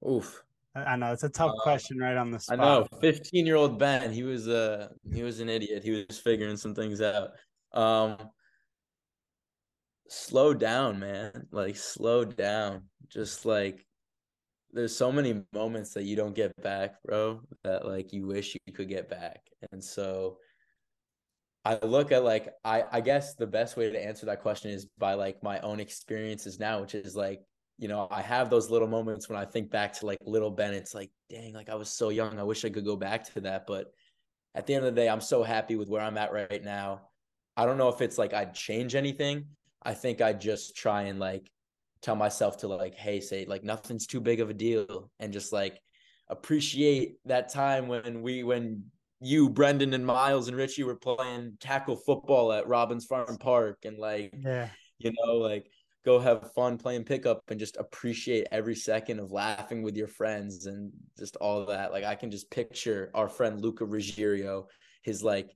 Oof. 0.07 0.43
I 0.75 0.95
know 0.95 1.11
it's 1.11 1.23
a 1.23 1.29
tough 1.29 1.51
uh, 1.51 1.61
question 1.63 1.97
right 1.97 2.15
on 2.15 2.31
the 2.31 2.39
spot. 2.39 2.59
I 2.59 2.63
know. 2.63 2.87
15 3.01 3.45
year 3.45 3.55
old 3.55 3.77
Ben, 3.77 4.13
he 4.13 4.23
was 4.23 4.47
uh 4.47 4.89
he 5.11 5.23
was 5.23 5.39
an 5.39 5.49
idiot. 5.49 5.83
He 5.83 6.05
was 6.07 6.19
figuring 6.19 6.57
some 6.57 6.73
things 6.73 7.01
out. 7.01 7.31
Um 7.73 8.17
slow 10.09 10.53
down, 10.53 10.99
man. 10.99 11.47
Like 11.51 11.77
slow 11.77 12.25
down. 12.25 12.83
Just 13.07 13.45
like 13.45 13.85
there's 14.71 14.95
so 14.95 15.11
many 15.11 15.43
moments 15.53 15.93
that 15.93 16.03
you 16.03 16.15
don't 16.15 16.35
get 16.35 16.51
back, 16.61 17.01
bro, 17.03 17.41
that 17.63 17.85
like 17.85 18.13
you 18.13 18.27
wish 18.27 18.55
you 18.65 18.73
could 18.73 18.89
get 18.89 19.09
back. 19.09 19.41
And 19.71 19.83
so 19.83 20.37
I 21.65 21.77
look 21.83 22.11
at 22.11 22.23
like 22.23 22.49
I 22.63 22.83
I 22.91 23.01
guess 23.01 23.35
the 23.35 23.47
best 23.47 23.77
way 23.77 23.89
to 23.89 24.03
answer 24.05 24.25
that 24.27 24.41
question 24.41 24.71
is 24.71 24.87
by 24.97 25.13
like 25.13 25.41
my 25.43 25.59
own 25.59 25.79
experiences 25.79 26.59
now, 26.59 26.81
which 26.81 26.95
is 26.95 27.15
like, 27.15 27.41
you 27.77 27.87
know, 27.87 28.07
I 28.11 28.21
have 28.21 28.49
those 28.49 28.69
little 28.69 28.87
moments 28.87 29.29
when 29.29 29.37
I 29.37 29.45
think 29.45 29.71
back 29.71 29.93
to 29.93 30.05
like 30.05 30.19
little 30.25 30.51
Ben, 30.51 30.73
it's 30.73 30.93
like, 30.93 31.11
dang, 31.29 31.53
like 31.53 31.69
I 31.69 31.75
was 31.75 31.89
so 31.89 32.09
young. 32.09 32.39
I 32.39 32.43
wish 32.43 32.65
I 32.65 32.69
could 32.69 32.85
go 32.85 32.95
back 32.95 33.31
to 33.33 33.41
that. 33.41 33.65
But 33.67 33.91
at 34.55 34.67
the 34.67 34.75
end 34.75 34.85
of 34.85 34.93
the 34.93 35.01
day, 35.01 35.09
I'm 35.09 35.21
so 35.21 35.43
happy 35.43 35.75
with 35.75 35.89
where 35.89 36.01
I'm 36.01 36.17
at 36.17 36.33
right 36.33 36.63
now. 36.63 37.09
I 37.55 37.65
don't 37.65 37.77
know 37.77 37.89
if 37.89 38.01
it's 38.01 38.17
like 38.17 38.33
I'd 38.33 38.53
change 38.53 38.95
anything. 38.95 39.45
I 39.83 39.93
think 39.93 40.21
I'd 40.21 40.41
just 40.41 40.75
try 40.75 41.03
and 41.03 41.19
like 41.19 41.49
tell 42.01 42.15
myself 42.15 42.57
to 42.57 42.67
like, 42.67 42.95
hey, 42.95 43.19
say 43.19 43.45
like 43.45 43.63
nothing's 43.63 44.07
too 44.07 44.21
big 44.21 44.39
of 44.39 44.49
a 44.49 44.53
deal, 44.53 45.11
and 45.19 45.33
just 45.33 45.53
like 45.53 45.79
appreciate 46.27 47.17
that 47.25 47.49
time 47.49 47.87
when 47.87 48.21
we 48.21 48.43
when 48.43 48.85
you, 49.21 49.49
Brendan, 49.49 49.93
and 49.93 50.05
Miles 50.05 50.47
and 50.47 50.55
Richie 50.55 50.83
were 50.83 50.95
playing 50.95 51.57
tackle 51.59 51.97
football 51.97 52.53
at 52.53 52.67
Robbins 52.67 53.05
Farm 53.05 53.37
Park, 53.37 53.79
and 53.85 53.97
like, 53.97 54.33
yeah, 54.43 54.69
you 54.99 55.11
know, 55.11 55.33
like 55.33 55.69
go 56.05 56.19
have 56.19 56.53
fun 56.53 56.77
playing 56.77 57.03
pickup 57.03 57.41
and 57.49 57.59
just 57.59 57.75
appreciate 57.77 58.47
every 58.51 58.75
second 58.75 59.19
of 59.19 59.31
laughing 59.31 59.83
with 59.83 59.97
your 59.97 60.07
friends 60.07 60.65
and 60.65 60.91
just 61.17 61.35
all 61.37 61.65
that. 61.65 61.91
Like 61.91 62.05
I 62.05 62.15
can 62.15 62.31
just 62.31 62.49
picture 62.49 63.11
our 63.13 63.27
friend 63.27 63.61
Luca 63.61 63.85
Ruggiero, 63.85 64.67
his 65.03 65.23
like 65.23 65.49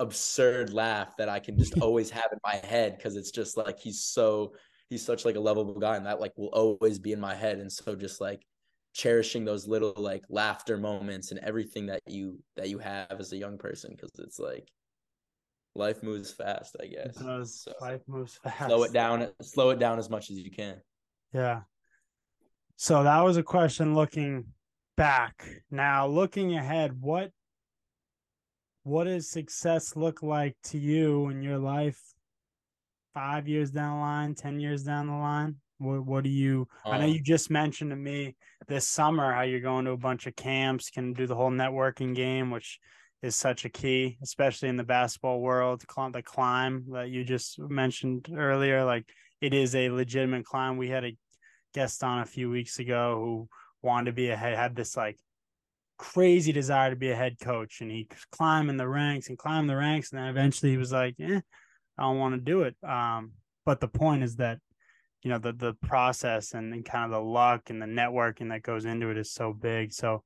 absurd 0.00 0.72
laugh 0.72 1.16
that 1.18 1.28
I 1.28 1.38
can 1.38 1.56
just 1.56 1.78
always 1.80 2.10
have 2.10 2.28
in 2.32 2.38
my 2.44 2.56
head 2.66 2.96
because 2.96 3.16
it's 3.16 3.30
just 3.30 3.56
like 3.56 3.78
he's 3.78 4.02
so 4.02 4.54
he's 4.88 5.04
such 5.04 5.24
like 5.24 5.36
a 5.36 5.40
lovable 5.40 5.78
guy 5.78 5.96
and 5.96 6.06
that 6.06 6.20
like 6.20 6.36
will 6.36 6.48
always 6.48 6.98
be 6.98 7.12
in 7.12 7.20
my 7.20 7.34
head 7.34 7.58
and 7.58 7.70
so 7.70 7.94
just 7.94 8.20
like 8.20 8.44
cherishing 8.92 9.44
those 9.44 9.68
little 9.68 9.94
like 9.96 10.24
laughter 10.28 10.76
moments 10.76 11.30
and 11.30 11.38
everything 11.40 11.86
that 11.86 12.00
you 12.08 12.42
that 12.56 12.68
you 12.68 12.78
have 12.78 13.12
as 13.20 13.32
a 13.32 13.36
young 13.36 13.56
person 13.56 13.92
because 13.94 14.10
it's 14.18 14.40
like 14.40 14.68
life 15.76 16.02
moves 16.02 16.32
fast 16.32 16.74
i 16.82 16.86
guess. 16.86 17.20
it 17.20 17.24
does. 17.24 17.60
So 17.60 17.72
life 17.80 18.00
moves 18.08 18.40
fast 18.42 18.66
slow 18.66 18.82
it 18.82 18.92
down 18.92 19.28
slow 19.42 19.70
it 19.70 19.78
down 19.78 19.98
as 19.98 20.10
much 20.10 20.30
as 20.30 20.38
you 20.38 20.50
can. 20.50 20.80
Yeah. 21.32 21.60
So 22.76 23.04
that 23.04 23.20
was 23.20 23.36
a 23.36 23.42
question 23.42 23.94
looking 23.94 24.46
back. 24.96 25.46
Now 25.70 26.06
looking 26.06 26.56
ahead 26.56 27.00
what 27.00 27.30
what 28.82 29.04
does 29.04 29.30
success 29.30 29.96
look 29.96 30.22
like 30.22 30.56
to 30.64 30.78
you 30.78 31.28
in 31.28 31.42
your 31.42 31.58
life 31.58 32.00
five 33.14 33.48
years 33.48 33.70
down 33.70 33.96
the 33.96 34.00
line, 34.00 34.34
10 34.34 34.60
years 34.60 34.82
down 34.82 35.06
the 35.06 35.12
line? 35.12 35.56
What, 35.78 36.04
what 36.04 36.24
do 36.24 36.30
you, 36.30 36.68
um, 36.84 36.92
I 36.92 36.98
know 36.98 37.04
um 37.04 37.10
you 37.10 37.22
just 37.22 37.50
mentioned 37.50 37.90
to 37.90 37.96
me 37.96 38.36
this 38.68 38.86
summer 38.86 39.32
how 39.32 39.42
you're 39.42 39.60
going 39.60 39.84
to 39.86 39.92
a 39.92 39.96
bunch 39.96 40.26
of 40.26 40.36
camps, 40.36 40.90
can 40.90 41.12
do 41.12 41.26
the 41.26 41.34
whole 41.34 41.50
networking 41.50 42.14
game, 42.14 42.50
which 42.50 42.78
is 43.22 43.34
such 43.34 43.64
a 43.64 43.68
key, 43.68 44.18
especially 44.22 44.68
in 44.68 44.76
the 44.76 44.84
basketball 44.84 45.40
world. 45.40 45.80
The 45.80 46.22
climb 46.22 46.84
that 46.92 47.10
you 47.10 47.24
just 47.24 47.58
mentioned 47.58 48.28
earlier, 48.34 48.84
like 48.84 49.04
it 49.40 49.54
is 49.54 49.74
a 49.74 49.90
legitimate 49.90 50.44
climb. 50.44 50.76
We 50.76 50.88
had 50.88 51.04
a 51.04 51.16
guest 51.74 52.02
on 52.02 52.20
a 52.20 52.26
few 52.26 52.50
weeks 52.50 52.78
ago 52.78 53.20
who 53.22 53.48
wanted 53.82 54.06
to 54.06 54.12
be 54.12 54.30
a 54.30 54.36
had 54.36 54.74
this 54.74 54.96
like 54.96 55.18
crazy 56.00 56.50
desire 56.50 56.88
to 56.88 56.96
be 56.96 57.10
a 57.10 57.14
head 57.14 57.38
coach, 57.38 57.82
and 57.82 57.90
he 57.90 58.08
climbing 58.32 58.78
the 58.78 58.88
ranks 58.88 59.28
and 59.28 59.36
climbing 59.36 59.66
the 59.66 59.76
ranks, 59.76 60.10
and 60.10 60.18
then 60.18 60.28
eventually 60.28 60.72
he 60.72 60.78
was 60.78 60.92
like, 60.92 61.14
"Eh, 61.20 61.40
I 61.98 62.02
don't 62.02 62.18
want 62.18 62.34
to 62.34 62.40
do 62.40 62.62
it. 62.62 62.74
Um, 62.82 63.32
but 63.66 63.80
the 63.80 63.88
point 63.88 64.22
is 64.22 64.36
that 64.36 64.58
you 65.22 65.30
know 65.30 65.38
the 65.38 65.52
the 65.52 65.74
process 65.74 66.54
and, 66.54 66.72
and 66.72 66.86
kind 66.86 67.04
of 67.04 67.10
the 67.10 67.20
luck 67.20 67.68
and 67.68 67.82
the 67.82 67.86
networking 67.86 68.48
that 68.48 68.62
goes 68.62 68.86
into 68.86 69.10
it 69.10 69.18
is 69.18 69.30
so 69.30 69.52
big. 69.52 69.92
So 69.92 70.22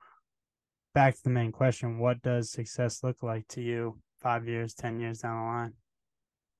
back 0.94 1.16
to 1.16 1.24
the 1.24 1.30
main 1.30 1.50
question: 1.50 1.98
What 1.98 2.22
does 2.22 2.52
success 2.52 3.02
look 3.02 3.24
like 3.24 3.48
to 3.48 3.60
you 3.60 3.98
five 4.20 4.46
years, 4.46 4.74
ten 4.74 5.00
years 5.00 5.18
down 5.18 5.37
the 5.37 5.44
line? 5.44 5.72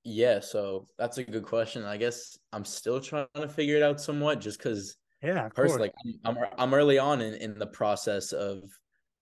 Yeah, 0.03 0.41
so 0.41 0.87
that's 0.99 1.17
a 1.19 1.23
good 1.23 1.43
question. 1.43 1.85
I 1.85 1.95
guess 1.95 2.37
I'm 2.51 2.65
still 2.65 2.99
trying 2.99 3.27
to 3.35 3.47
figure 3.47 3.77
it 3.77 3.81
out 3.81 4.01
somewhat, 4.01 4.41
just 4.41 4.59
because. 4.59 4.97
Yeah, 5.23 5.47
personally, 5.55 5.87
like 5.87 5.93
I'm, 6.25 6.37
I'm 6.37 6.45
I'm 6.57 6.73
early 6.73 6.99
on 6.99 7.21
in 7.21 7.33
in 7.35 7.57
the 7.57 7.65
process 7.65 8.33
of 8.33 8.69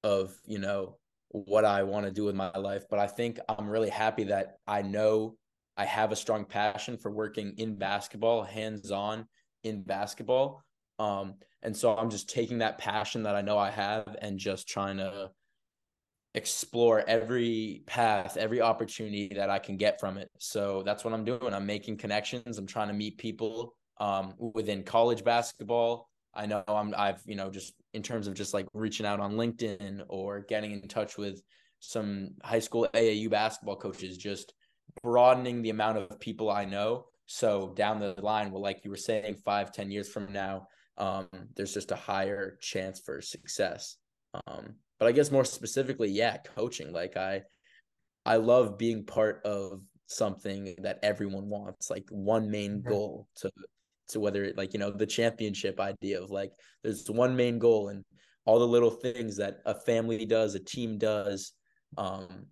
of 0.04 0.34
you 0.46 0.60
know 0.60 0.98
what 1.30 1.66
I 1.66 1.84
want 1.84 2.06
to 2.06 2.12
do 2.12 2.26
with 2.26 2.36
my 2.36 2.56
life, 2.58 2.84
but 2.90 3.00
I 3.00 3.08
think 3.08 3.40
I'm 3.50 3.68
really 3.68 3.90
happy 3.90 4.26
that 4.26 4.58
I 4.68 4.84
know 4.84 5.36
I 5.76 5.86
have 5.86 6.12
a 6.12 6.16
strong 6.16 6.46
passion 6.46 6.98
for 6.98 7.12
working 7.12 7.56
in 7.58 7.76
basketball, 7.76 8.44
hands 8.44 8.92
on 8.92 9.26
in 9.64 9.82
basketball. 9.82 10.62
Um, 11.00 11.36
and 11.64 11.76
so 11.76 11.96
I'm 11.96 12.10
just 12.10 12.30
taking 12.30 12.60
that 12.60 12.78
passion 12.78 13.24
that 13.24 13.36
I 13.36 13.42
know 13.42 13.58
I 13.58 13.72
have 13.72 14.16
and 14.22 14.38
just 14.38 14.68
trying 14.68 14.98
to 14.98 15.32
explore 16.36 17.04
every 17.08 17.84
path, 17.86 18.38
every 18.38 18.62
opportunity 18.62 19.32
that 19.36 19.50
I 19.50 19.60
can 19.60 19.78
get 19.78 20.00
from 20.00 20.18
it. 20.18 20.30
So 20.40 20.84
that's 20.84 21.04
what 21.04 21.14
I'm 21.14 21.26
doing. 21.26 21.54
I'm 21.54 21.66
making 21.66 21.98
connections. 21.98 22.58
I'm 22.58 22.68
trying 22.68 22.88
to 22.90 22.94
meet 22.94 23.18
people 23.18 23.76
um, 24.00 24.34
within 24.38 24.84
college 24.84 25.24
basketball. 25.24 26.10
I 26.36 26.46
know 26.46 26.64
I'm 26.68 26.94
I've, 26.98 27.22
you 27.26 27.36
know, 27.36 27.50
just 27.50 27.74
in 27.94 28.02
terms 28.02 28.28
of 28.28 28.34
just 28.34 28.54
like 28.54 28.68
reaching 28.74 29.06
out 29.06 29.20
on 29.20 29.34
LinkedIn 29.34 30.04
or 30.10 30.42
getting 30.42 30.72
in 30.72 30.88
touch 30.88 31.18
with 31.18 31.42
some 31.80 32.32
high 32.44 32.60
school 32.60 32.88
AAU 32.94 33.30
basketball 33.30 33.76
coaches, 33.76 34.18
just 34.18 34.54
broadening 35.02 35.62
the 35.62 35.70
amount 35.70 35.98
of 35.98 36.20
people 36.20 36.50
I 36.50 36.66
know. 36.66 37.06
So 37.26 37.74
down 37.76 38.00
the 38.00 38.16
line, 38.20 38.52
well, 38.52 38.62
like 38.62 38.82
you 38.84 38.92
were 38.92 38.98
saying, 38.98 39.36
five, 39.36 39.72
ten 39.72 39.92
years 39.92 40.10
from 40.10 40.32
now, 40.32 40.68
um, 40.98 41.28
there's 41.56 41.74
just 41.74 41.92
a 41.92 41.96
higher 41.96 42.58
chance 42.62 43.00
for 43.00 43.22
success. 43.22 43.98
Um, 44.48 44.76
but 45.00 45.08
I 45.08 45.12
guess 45.12 45.32
more 45.32 45.46
specifically, 45.46 46.10
yeah, 46.10 46.38
coaching. 46.38 46.92
Like 46.92 47.18
I, 47.18 47.44
I 48.26 48.38
love 48.38 48.78
being 48.78 49.06
part 49.06 49.42
of 49.46 49.82
something 50.08 50.76
that 50.80 51.00
everyone 51.04 51.50
wants, 51.50 51.90
like 51.90 52.06
one 52.10 52.50
main 52.50 52.82
goal 52.82 53.28
to 53.38 53.52
to 54.14 54.20
whether 54.20 54.44
it 54.44 54.58
like 54.58 54.74
you 54.74 54.80
know 54.80 54.92
the 54.92 55.06
championship 55.06 55.80
idea 55.80 56.22
of 56.22 56.32
like 56.32 56.52
there's 56.84 57.10
one 57.10 57.36
main 57.36 57.60
goal 57.60 57.90
and 57.90 58.04
all 58.46 58.60
the 58.60 58.68
little 58.68 58.92
things 58.92 59.38
that 59.38 59.60
a 59.66 59.74
family 59.74 60.26
does, 60.26 60.54
a 60.54 60.60
team 60.60 60.98
does, 60.98 61.54
um, 61.98 62.46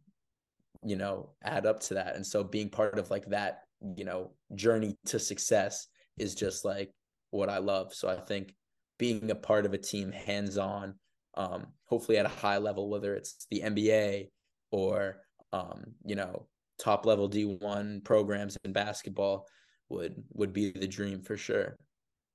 you 0.84 0.96
know 0.96 1.32
add 1.44 1.66
up 1.66 1.80
to 1.82 1.96
that. 1.96 2.16
And 2.16 2.26
so 2.26 2.44
being 2.44 2.70
part 2.70 3.00
of 3.00 3.10
like 3.10 3.26
that 3.28 3.62
you 3.96 4.06
know 4.06 4.32
journey 4.56 4.96
to 5.06 5.20
success 5.20 5.88
is 6.18 6.36
just 6.36 6.66
like 6.66 6.92
what 7.32 7.50
i 7.50 7.58
love. 7.58 7.94
So 7.94 8.10
i 8.10 8.16
think 8.16 8.54
being 9.00 9.32
a 9.32 9.36
part 9.36 9.66
of 9.66 9.74
a 9.74 9.78
team 9.78 10.12
hands 10.12 10.58
on 10.58 10.94
um 11.36 11.66
hopefully 11.86 12.18
at 12.18 12.26
a 12.26 12.30
high 12.30 12.58
level 12.58 12.90
whether 12.90 13.16
it's 13.16 13.48
the 13.50 13.62
nba 13.62 14.28
or 14.72 15.22
um 15.54 15.84
you 16.06 16.16
know 16.16 16.48
top 16.78 17.06
level 17.06 17.30
d1 17.30 18.04
programs 18.04 18.58
in 18.64 18.74
basketball 18.74 19.48
would 19.92 20.24
would 20.34 20.54
be 20.54 20.72
the 20.72 20.88
dream 20.88 21.22
for 21.22 21.38
sure 21.38 21.78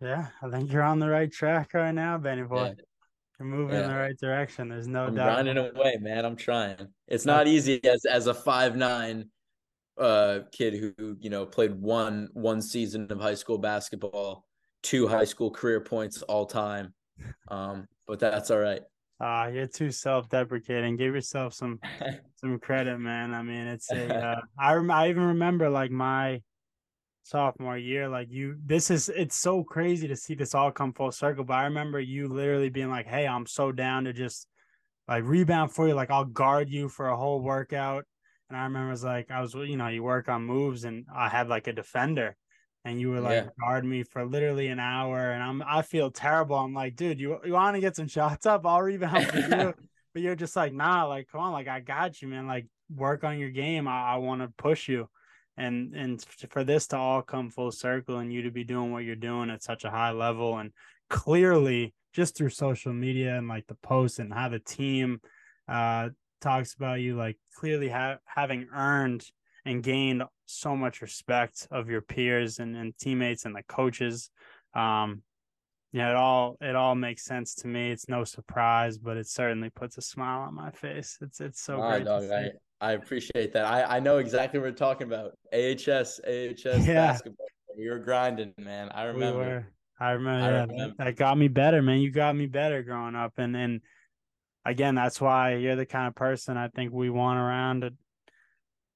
yeah 0.01 0.27
i 0.43 0.49
think 0.51 0.71
you're 0.71 0.83
on 0.83 0.99
the 0.99 1.09
right 1.09 1.33
track 1.33 1.73
right 1.75 1.95
now 1.95 2.19
benny 2.19 2.43
boy 2.43 2.75
yeah. 2.77 2.85
You're 3.39 3.49
moving 3.49 3.77
yeah. 3.77 3.85
in 3.85 3.91
the 3.91 3.97
right 3.97 4.19
direction. 4.19 4.69
There's 4.69 4.89
no 4.89 5.07
I'm 5.07 5.15
doubt. 5.15 5.45
grinding 5.45 5.59
away, 5.59 5.99
man. 6.01 6.25
I'm 6.25 6.37
trying. 6.37 6.89
It's 7.07 7.27
not 7.27 7.47
easy 7.47 7.85
as 7.85 8.05
as 8.07 8.27
a 8.27 8.35
five 8.35 8.77
nine 8.77 9.27
uh 9.99 10.41
kid 10.53 10.75
who 10.75 11.17
you 11.21 11.31
know 11.31 11.47
played 11.47 11.75
one 11.75 12.29
one 12.33 12.63
season 12.63 13.11
of 13.11 13.21
high 13.21 13.35
school 13.35 13.59
basketball, 13.59 14.47
two 14.83 15.07
high 15.07 15.25
school 15.25 15.51
career 15.51 15.81
points 15.81 16.23
all 16.23 16.47
time. 16.47 16.95
Um, 17.49 17.87
but 18.07 18.21
that's 18.21 18.51
all 18.51 18.59
right. 18.59 18.81
Ah, 19.21 19.45
uh, 19.45 19.49
you're 19.49 19.67
too 19.67 19.91
self-deprecating. 19.91 20.97
Give 20.97 21.15
yourself 21.15 21.53
some 21.53 21.79
some 22.37 22.59
credit, 22.59 22.99
man. 22.99 23.35
I 23.35 23.43
mean, 23.43 23.67
it's 23.67 23.91
a. 23.91 24.07
Uh, 24.27 24.41
I 24.59 24.75
rem- 24.75 24.91
I 24.91 25.09
even 25.11 25.25
remember 25.25 25.69
like 25.69 25.91
my 25.91 26.41
sophomore 27.27 27.77
year, 27.77 28.09
like 28.09 28.31
you. 28.31 28.57
This 28.65 28.91
is 28.91 29.09
it's 29.09 29.37
so 29.37 29.65
crazy 29.65 30.09
to 30.09 30.17
see 30.17 30.35
this 30.35 30.55
all 30.55 30.71
come 30.71 30.93
full 30.93 31.13
circle. 31.13 31.45
But 31.45 31.55
I 31.55 31.65
remember 31.65 32.01
you 32.01 32.29
literally 32.29 32.69
being 32.71 32.91
like, 32.91 33.07
"Hey, 33.07 33.27
I'm 33.27 33.47
so 33.47 33.73
down 33.73 34.05
to 34.05 34.13
just 34.13 34.47
like 35.09 35.25
rebound 35.25 35.73
for 35.73 35.89
you. 35.89 35.95
Like 35.95 36.11
I'll 36.11 36.25
guard 36.25 36.71
you 36.71 36.89
for 36.89 37.09
a 37.09 37.17
whole 37.17 37.41
workout." 37.41 38.05
And 38.49 38.57
I 38.57 38.65
remember 38.65 38.89
it 38.89 38.93
was 38.93 39.05
like 39.05 39.31
I 39.31 39.41
was, 39.41 39.55
you 39.55 39.77
know, 39.77 39.89
you 39.89 40.03
work 40.03 40.29
on 40.29 40.45
moves, 40.45 40.85
and 40.85 41.05
I 41.15 41.29
had 41.29 41.49
like 41.49 41.67
a 41.67 41.73
defender, 41.73 42.37
and 42.85 43.01
you 43.01 43.11
were 43.11 43.21
like 43.21 43.45
yeah. 43.45 43.51
guard 43.61 43.85
me 43.85 44.05
for 44.05 44.25
literally 44.25 44.69
an 44.69 44.79
hour, 44.79 45.33
and 45.33 45.43
I'm 45.43 45.63
I 45.67 45.83
feel 45.83 46.11
terrible. 46.11 46.57
I'm 46.57 46.75
like, 46.75 46.95
dude, 46.95 47.21
you 47.21 47.39
you 47.45 47.55
want 47.55 47.75
to 47.75 47.81
get 47.81 47.97
some 47.97 48.09
shots 48.17 48.47
up? 48.47 48.65
I'll 48.65 48.83
rebound 48.83 49.27
for 49.27 49.39
you, 49.39 49.75
but 50.15 50.23
you're 50.23 50.37
just 50.37 50.55
like, 50.55 50.73
nah, 50.73 51.05
like 51.07 51.29
come 51.31 51.41
on, 51.41 51.53
like 51.53 51.69
I 51.69 51.81
got 51.81 52.23
you, 52.23 52.29
man. 52.29 52.47
Like 52.47 52.67
work 52.95 53.25
on 53.25 53.39
your 53.39 53.51
game. 53.51 53.89
I, 53.89 54.15
I 54.15 54.17
want 54.19 54.43
to 54.43 54.49
push 54.57 54.89
you, 54.89 55.09
and 55.57 55.95
and 55.95 56.25
for 56.51 56.65
this 56.65 56.87
to 56.89 56.97
all 56.97 57.23
come 57.23 57.51
full 57.51 57.73
circle, 57.73 58.19
and 58.19 58.33
you 58.33 58.43
to 58.43 58.51
be 58.51 58.65
doing 58.65 58.93
what 58.93 59.05
you're 59.05 59.17
doing 59.17 59.51
at 59.51 59.63
such 59.63 59.85
a 59.85 59.91
high 59.91 60.13
level, 60.13 60.59
and 60.59 60.73
clearly 61.09 61.95
just 62.13 62.37
through 62.37 62.51
social 62.51 62.93
media 62.93 63.37
and 63.37 63.49
like 63.49 63.67
the 63.67 63.75
posts 63.77 64.19
and 64.19 64.33
how 64.33 64.49
the 64.49 64.59
team 64.59 65.21
uh 65.69 66.09
talks 66.41 66.75
about 66.75 67.01
you 67.01 67.17
like 67.17 67.37
clearly 67.55 67.89
ha- 67.89 68.19
having 68.25 68.67
earned 68.75 69.25
and 69.65 69.83
gained 69.83 70.23
so 70.47 70.77
much 70.77 71.03
respect 71.03 71.67
of 71.71 71.91
your 71.91 72.01
peers 72.01 72.59
and, 72.61 72.77
and 72.77 72.97
teammates 72.99 73.45
and 73.45 73.55
the 73.55 73.63
coaches. 73.65 74.31
Um, 74.75 75.23
yeah, 75.93 76.11
it 76.11 76.17
all 76.17 76.57
it 76.61 76.77
all 76.77 76.95
makes 76.95 77.25
sense 77.25 77.55
to 77.57 77.69
me. 77.69 77.91
It's 77.91 78.09
no 78.09 78.25
surprise, 78.25 78.99
but 78.99 79.17
it 79.17 79.27
certainly 79.29 79.71
puts 79.71 79.99
a 79.99 80.03
smile 80.03 80.43
on 80.43 80.55
my 80.55 80.71
face. 80.71 81.19
It's 81.21 81.41
it's 81.41 81.61
so 81.61 81.79
great. 81.79 82.05
Dog, 82.05 82.25
I, 82.31 82.51
I 82.81 82.93
appreciate 82.93 83.53
that. 83.55 83.65
I, 83.65 83.97
I 83.97 84.01
know 84.01 84.19
exactly 84.19 84.61
what 84.61 84.67
we're 84.67 84.77
talking 84.77 85.07
about. 85.07 85.33
AHS, 85.53 86.21
AHS 86.27 86.87
yeah. 86.87 86.95
basketball. 86.95 87.47
We 87.77 87.89
were 87.89 87.99
grinding, 87.99 88.55
man. 88.59 88.91
I 88.91 89.05
remember. 89.05 89.39
We 89.39 89.45
were. 89.47 89.67
I 89.99 90.11
remember, 90.11 90.45
I 90.45 90.49
remember. 90.49 90.95
That, 90.99 91.05
that 91.05 91.17
got 91.17 91.39
me 91.39 91.49
better, 91.49 91.81
man. 91.83 92.01
You 92.01 92.11
got 92.11 92.37
me 92.37 92.47
better 92.47 92.83
growing 92.83 93.15
up, 93.15 93.35
and 93.39 93.57
and 93.57 93.81
again, 94.65 94.95
that's 94.95 95.21
why 95.21 95.55
you're 95.55 95.77
the 95.77 95.87
kind 95.87 96.09
of 96.09 96.15
person 96.15 96.57
I 96.57 96.69
think 96.69 96.93
we 96.93 97.09
want 97.09 97.39
around 97.39 97.85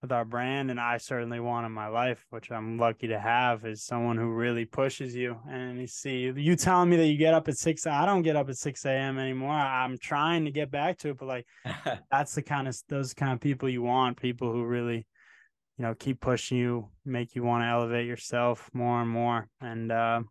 with 0.01 0.13
our 0.13 0.25
brand, 0.25 0.71
and 0.71 0.81
I 0.81 0.97
certainly 0.97 1.41
want 1.41 1.67
in 1.67 1.73
my 1.73 1.89
life, 1.89 2.25
which 2.31 2.51
I'm 2.51 2.79
lucky 2.79 3.09
to 3.09 3.19
have, 3.19 3.67
is 3.67 3.85
someone 3.85 4.17
who 4.17 4.31
really 4.31 4.65
pushes 4.65 5.15
you. 5.15 5.39
And 5.49 5.79
you 5.79 5.87
see, 5.87 6.33
you 6.35 6.57
telling 6.57 6.89
me 6.89 6.97
that 6.97 7.07
you 7.07 7.19
get 7.19 7.35
up 7.35 7.49
at 7.49 7.59
six. 7.59 7.87
I 7.87 8.07
don't 8.07 8.23
get 8.23 8.37
up 8.37 8.49
at 8.49 8.57
six 8.57 8.85
a.m. 8.87 9.19
anymore. 9.19 9.53
I'm 9.53 9.99
trying 9.99 10.47
to 10.47 10.51
get 10.51 10.71
back 10.71 10.99
to 10.99 11.11
it, 11.11 11.19
but 11.19 11.29
like 11.29 11.47
that's 12.11 12.35
the 12.35 12.43
kind 12.43 12.67
of 12.67 12.77
those 12.89 13.13
kind 13.13 13.33
of 13.33 13.41
people 13.41 13.69
you 13.69 13.83
want. 13.83 14.21
People 14.21 14.53
who 14.53 14.65
really, 14.65 15.07
you 15.77 15.85
know, 15.85 15.95
keep 15.95 16.21
pushing 16.21 16.57
you, 16.57 16.89
make 17.05 17.35
you 17.35 17.43
want 17.43 17.63
to 17.63 17.67
elevate 17.67 18.07
yourself 18.07 18.71
more 18.73 19.03
and 19.03 19.11
more. 19.11 19.49
And 19.61 19.93
uh, 19.93 20.23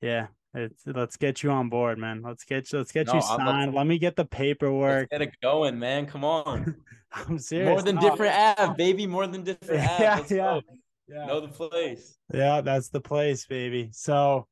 yeah, 0.00 0.28
it's, 0.54 0.82
let's 0.86 1.16
get 1.16 1.42
you 1.42 1.50
on 1.50 1.68
board, 1.68 1.98
man. 1.98 2.22
Let's 2.24 2.44
get 2.44 2.72
you. 2.72 2.78
Let's 2.78 2.92
get 2.92 3.08
no, 3.08 3.14
you 3.14 3.22
signed. 3.22 3.74
Let 3.74 3.86
me 3.88 3.98
get 3.98 4.14
the 4.14 4.24
paperwork. 4.24 5.08
Let's 5.10 5.22
get 5.22 5.34
it 5.34 5.40
going, 5.42 5.78
man. 5.80 6.06
Come 6.06 6.24
on. 6.24 6.76
I'm 7.28 7.38
serious. 7.38 7.68
More 7.68 7.82
than 7.82 7.96
no. 7.96 8.02
different 8.02 8.76
baby. 8.76 9.06
More 9.06 9.26
than 9.26 9.42
different 9.42 9.82
yeah, 9.82 10.16
Let's 10.16 10.30
yeah, 10.30 10.36
go. 10.36 10.62
yeah. 11.08 11.26
Know 11.26 11.40
the 11.40 11.48
place. 11.48 12.18
Yeah, 12.32 12.60
that's 12.60 12.88
the 12.88 13.00
place, 13.00 13.46
baby. 13.46 13.90
So, 13.92 14.46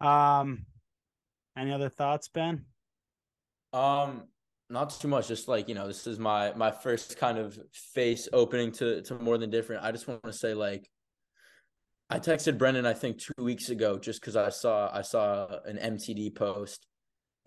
um, 0.00 0.64
any 1.56 1.72
other 1.72 1.88
thoughts, 1.88 2.28
Ben? 2.28 2.64
Um, 3.72 4.24
not 4.70 4.90
too 4.90 5.08
much. 5.08 5.28
Just 5.28 5.48
like 5.48 5.68
you 5.68 5.74
know, 5.74 5.86
this 5.86 6.06
is 6.06 6.18
my 6.18 6.52
my 6.54 6.70
first 6.70 7.18
kind 7.18 7.38
of 7.38 7.58
face 7.72 8.28
opening 8.32 8.72
to 8.72 9.02
to 9.02 9.14
more 9.16 9.36
than 9.36 9.50
different. 9.50 9.84
I 9.84 9.92
just 9.92 10.08
want 10.08 10.22
to 10.24 10.32
say 10.32 10.54
like 10.54 10.88
I 12.08 12.18
texted 12.18 12.56
Brendan 12.56 12.86
I 12.86 12.94
think 12.94 13.18
two 13.18 13.32
weeks 13.38 13.68
ago 13.68 13.98
just 13.98 14.20
because 14.20 14.36
I 14.36 14.48
saw 14.48 14.90
I 14.92 15.02
saw 15.02 15.58
an 15.64 15.76
MTD 15.76 16.34
post 16.34 16.86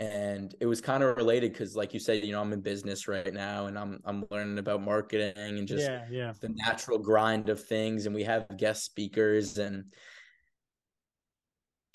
and 0.03 0.55
it 0.59 0.65
was 0.65 0.81
kind 0.81 1.01
of 1.01 1.15
related 1.15 1.53
because 1.53 1.75
like 1.75 1.93
you 1.93 1.99
said 1.99 2.23
you 2.23 2.33
know 2.33 2.41
I'm 2.41 2.51
in 2.51 2.61
business 2.61 3.07
right 3.07 3.33
now 3.33 3.67
and 3.67 3.77
I'm 3.77 3.99
I'm 4.03 4.25
learning 4.29 4.57
about 4.57 4.81
marketing 4.81 5.57
and 5.57 5.67
just 5.67 5.87
yeah, 5.87 6.05
yeah. 6.09 6.33
the 6.41 6.49
natural 6.49 6.97
grind 6.97 7.49
of 7.49 7.63
things 7.63 8.05
and 8.05 8.13
we 8.13 8.23
have 8.23 8.45
guest 8.57 8.83
speakers 8.83 9.57
and 9.57 9.85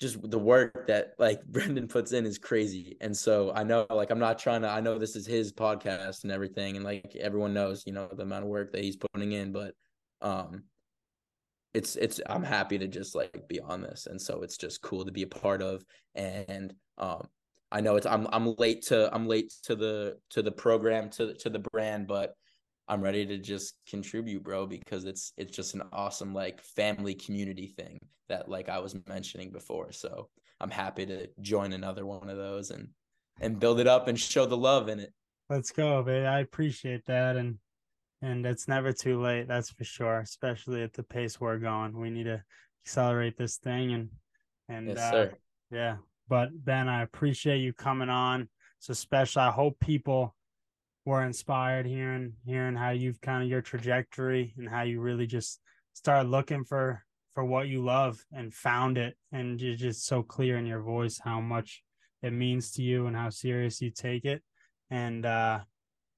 just 0.01 0.17
the 0.31 0.39
work 0.39 0.87
that 0.87 1.13
like 1.19 1.43
Brendan 1.47 1.87
puts 1.87 2.13
in 2.13 2.25
is 2.25 2.37
crazy. 2.37 2.97
And 3.01 3.15
so 3.15 3.51
I 3.53 3.63
know 3.63 3.85
like 3.89 4.09
I'm 4.09 4.19
not 4.19 4.39
trying 4.39 4.61
to 4.61 4.69
I 4.69 4.79
know 4.81 4.97
this 4.97 5.15
is 5.15 5.27
his 5.27 5.53
podcast 5.53 6.23
and 6.23 6.31
everything 6.31 6.77
and 6.77 6.85
like 6.85 7.15
everyone 7.19 7.53
knows, 7.53 7.83
you 7.85 7.93
know, 7.93 8.09
the 8.11 8.23
amount 8.23 8.43
of 8.43 8.49
work 8.49 8.71
that 8.71 8.83
he's 8.83 8.97
putting 8.97 9.33
in, 9.33 9.51
but 9.51 9.75
um 10.21 10.63
it's 11.73 11.95
it's 11.97 12.19
I'm 12.25 12.43
happy 12.43 12.79
to 12.79 12.87
just 12.87 13.13
like 13.13 13.47
be 13.47 13.59
on 13.59 13.81
this, 13.81 14.07
and 14.07 14.19
so 14.19 14.41
it's 14.41 14.57
just 14.57 14.81
cool 14.81 15.05
to 15.05 15.11
be 15.11 15.21
a 15.21 15.27
part 15.27 15.61
of. 15.61 15.83
And 16.15 16.73
um, 16.97 17.27
I 17.71 17.81
know 17.81 17.95
it's 17.95 18.05
I'm 18.05 18.27
I'm 18.31 18.55
late 18.55 18.83
to 18.87 19.13
I'm 19.13 19.27
late 19.27 19.53
to 19.63 19.75
the 19.75 20.17
to 20.31 20.41
the 20.41 20.51
program 20.51 21.09
to 21.11 21.33
to 21.35 21.49
the 21.49 21.59
brand, 21.71 22.07
but 22.07 22.33
I'm 22.87 23.01
ready 23.01 23.25
to 23.27 23.37
just 23.37 23.75
contribute, 23.87 24.43
bro, 24.43 24.65
because 24.65 25.05
it's 25.05 25.33
it's 25.37 25.55
just 25.55 25.75
an 25.75 25.83
awesome 25.93 26.33
like 26.33 26.61
family 26.61 27.13
community 27.13 27.67
thing 27.67 27.99
that 28.27 28.49
like 28.49 28.69
I 28.69 28.79
was 28.79 28.95
mentioning 29.07 29.51
before. 29.51 29.91
So 29.91 30.29
I'm 30.59 30.71
happy 30.71 31.05
to 31.05 31.27
join 31.41 31.73
another 31.73 32.05
one 32.05 32.29
of 32.29 32.37
those 32.37 32.71
and 32.71 32.89
and 33.39 33.59
build 33.59 33.79
it 33.79 33.87
up 33.87 34.07
and 34.07 34.19
show 34.19 34.45
the 34.45 34.57
love 34.57 34.89
in 34.89 34.99
it. 34.99 35.13
Let's 35.49 35.71
go, 35.71 36.03
babe. 36.03 36.25
I 36.25 36.39
appreciate 36.39 37.05
that 37.05 37.37
and 37.37 37.59
and 38.21 38.45
it's 38.45 38.67
never 38.67 38.91
too 38.91 39.21
late 39.21 39.47
that's 39.47 39.71
for 39.71 39.83
sure 39.83 40.19
especially 40.19 40.83
at 40.83 40.93
the 40.93 41.03
pace 41.03 41.39
we're 41.39 41.57
going 41.57 41.97
we 41.97 42.09
need 42.09 42.25
to 42.25 42.43
accelerate 42.85 43.37
this 43.37 43.57
thing 43.57 43.93
and 43.93 44.09
and 44.67 44.87
yes, 44.89 45.13
uh, 45.13 45.29
yeah 45.71 45.95
but 46.29 46.49
ben 46.53 46.87
i 46.87 47.01
appreciate 47.01 47.57
you 47.59 47.73
coming 47.73 48.09
on. 48.09 48.47
So 48.79 48.93
special 48.93 49.41
i 49.41 49.51
hope 49.51 49.79
people 49.79 50.35
were 51.05 51.23
inspired 51.23 51.85
hearing 51.85 52.33
hearing 52.45 52.75
how 52.75 52.91
you've 52.91 53.19
kind 53.19 53.43
of 53.43 53.49
your 53.49 53.61
trajectory 53.61 54.53
and 54.57 54.69
how 54.69 54.83
you 54.83 55.01
really 55.01 55.27
just 55.27 55.59
started 55.93 56.29
looking 56.29 56.63
for 56.63 57.03
for 57.33 57.43
what 57.43 57.67
you 57.67 57.83
love 57.83 58.23
and 58.33 58.53
found 58.53 58.97
it. 58.97 59.15
And 59.31 59.61
you're 59.61 59.75
just 59.75 60.05
so 60.05 60.21
clear 60.23 60.57
in 60.57 60.65
your 60.65 60.81
voice 60.81 61.19
how 61.23 61.39
much 61.39 61.81
it 62.21 62.33
means 62.33 62.71
to 62.71 62.81
you 62.81 63.07
and 63.07 63.15
how 63.15 63.29
serious 63.29 63.81
you 63.81 63.91
take 63.91 64.25
it. 64.25 64.41
And 64.89 65.25
uh 65.25 65.59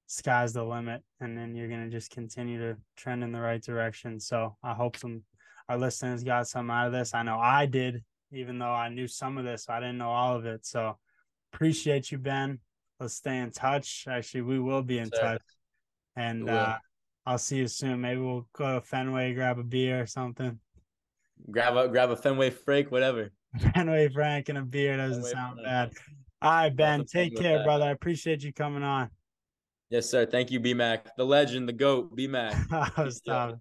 sky's 0.06 0.52
the 0.52 0.64
limit. 0.64 1.02
And 1.20 1.38
then 1.38 1.54
you're 1.54 1.68
going 1.68 1.84
to 1.84 1.96
just 1.96 2.10
continue 2.10 2.58
to 2.58 2.76
trend 2.96 3.22
in 3.24 3.32
the 3.32 3.40
right 3.40 3.62
direction. 3.62 4.20
So 4.20 4.56
i 4.62 4.74
hope 4.74 4.96
some 4.96 5.22
our 5.68 5.78
listeners 5.78 6.24
got 6.24 6.48
some 6.48 6.70
out 6.70 6.88
of 6.88 6.92
this. 6.92 7.14
I 7.14 7.22
know 7.22 7.38
i 7.38 7.66
did 7.66 8.02
even 8.32 8.58
though 8.58 8.72
i 8.72 8.88
knew 8.88 9.06
some 9.06 9.38
of 9.38 9.44
this 9.44 9.68
i 9.68 9.78
didn't 9.80 9.98
know 9.98 10.10
all 10.10 10.36
of 10.36 10.46
it. 10.46 10.64
So 10.66 10.96
appreciate 11.52 12.10
you 12.10 12.18
ben. 12.18 12.58
Let's 12.98 13.14
stay 13.14 13.38
in 13.38 13.50
touch. 13.50 14.06
Actually 14.08 14.42
we 14.42 14.58
will 14.58 14.82
be 14.82 14.98
in 14.98 15.10
touch. 15.10 15.42
And 16.16 16.48
uh 16.48 16.78
i'll 17.26 17.38
see 17.38 17.58
you 17.58 17.68
soon. 17.68 18.00
Maybe 18.00 18.20
we'll 18.20 18.46
go 18.52 18.74
to 18.74 18.80
fenway 18.80 19.34
grab 19.34 19.58
a 19.58 19.64
beer 19.64 20.00
or 20.00 20.06
something. 20.06 20.58
Grab 21.50 21.76
a 21.76 21.88
grab 21.88 22.10
a 22.10 22.16
fenway 22.16 22.50
frank 22.50 22.90
whatever. 22.90 23.30
Fenway 23.74 24.08
frank 24.08 24.48
and 24.48 24.58
a 24.58 24.62
beer 24.62 24.96
doesn't 24.96 25.22
fenway 25.22 25.32
sound 25.32 25.60
frank. 25.62 25.66
bad. 25.66 25.92
All 26.40 26.50
right 26.50 26.76
ben 26.76 27.04
take 27.04 27.36
care 27.36 27.62
brother. 27.64 27.84
I 27.84 27.90
appreciate 27.90 28.42
you 28.42 28.52
coming 28.52 28.82
on. 28.82 29.10
Yes, 29.90 30.08
sir. 30.08 30.24
Thank 30.24 30.50
you, 30.50 30.58
B 30.58 30.72
Mac. 30.72 31.14
The 31.18 31.26
legend, 31.26 31.68
the 31.68 31.74
GOAT, 31.74 32.16
BMAC. 32.16 33.10
Stop. 33.12 33.60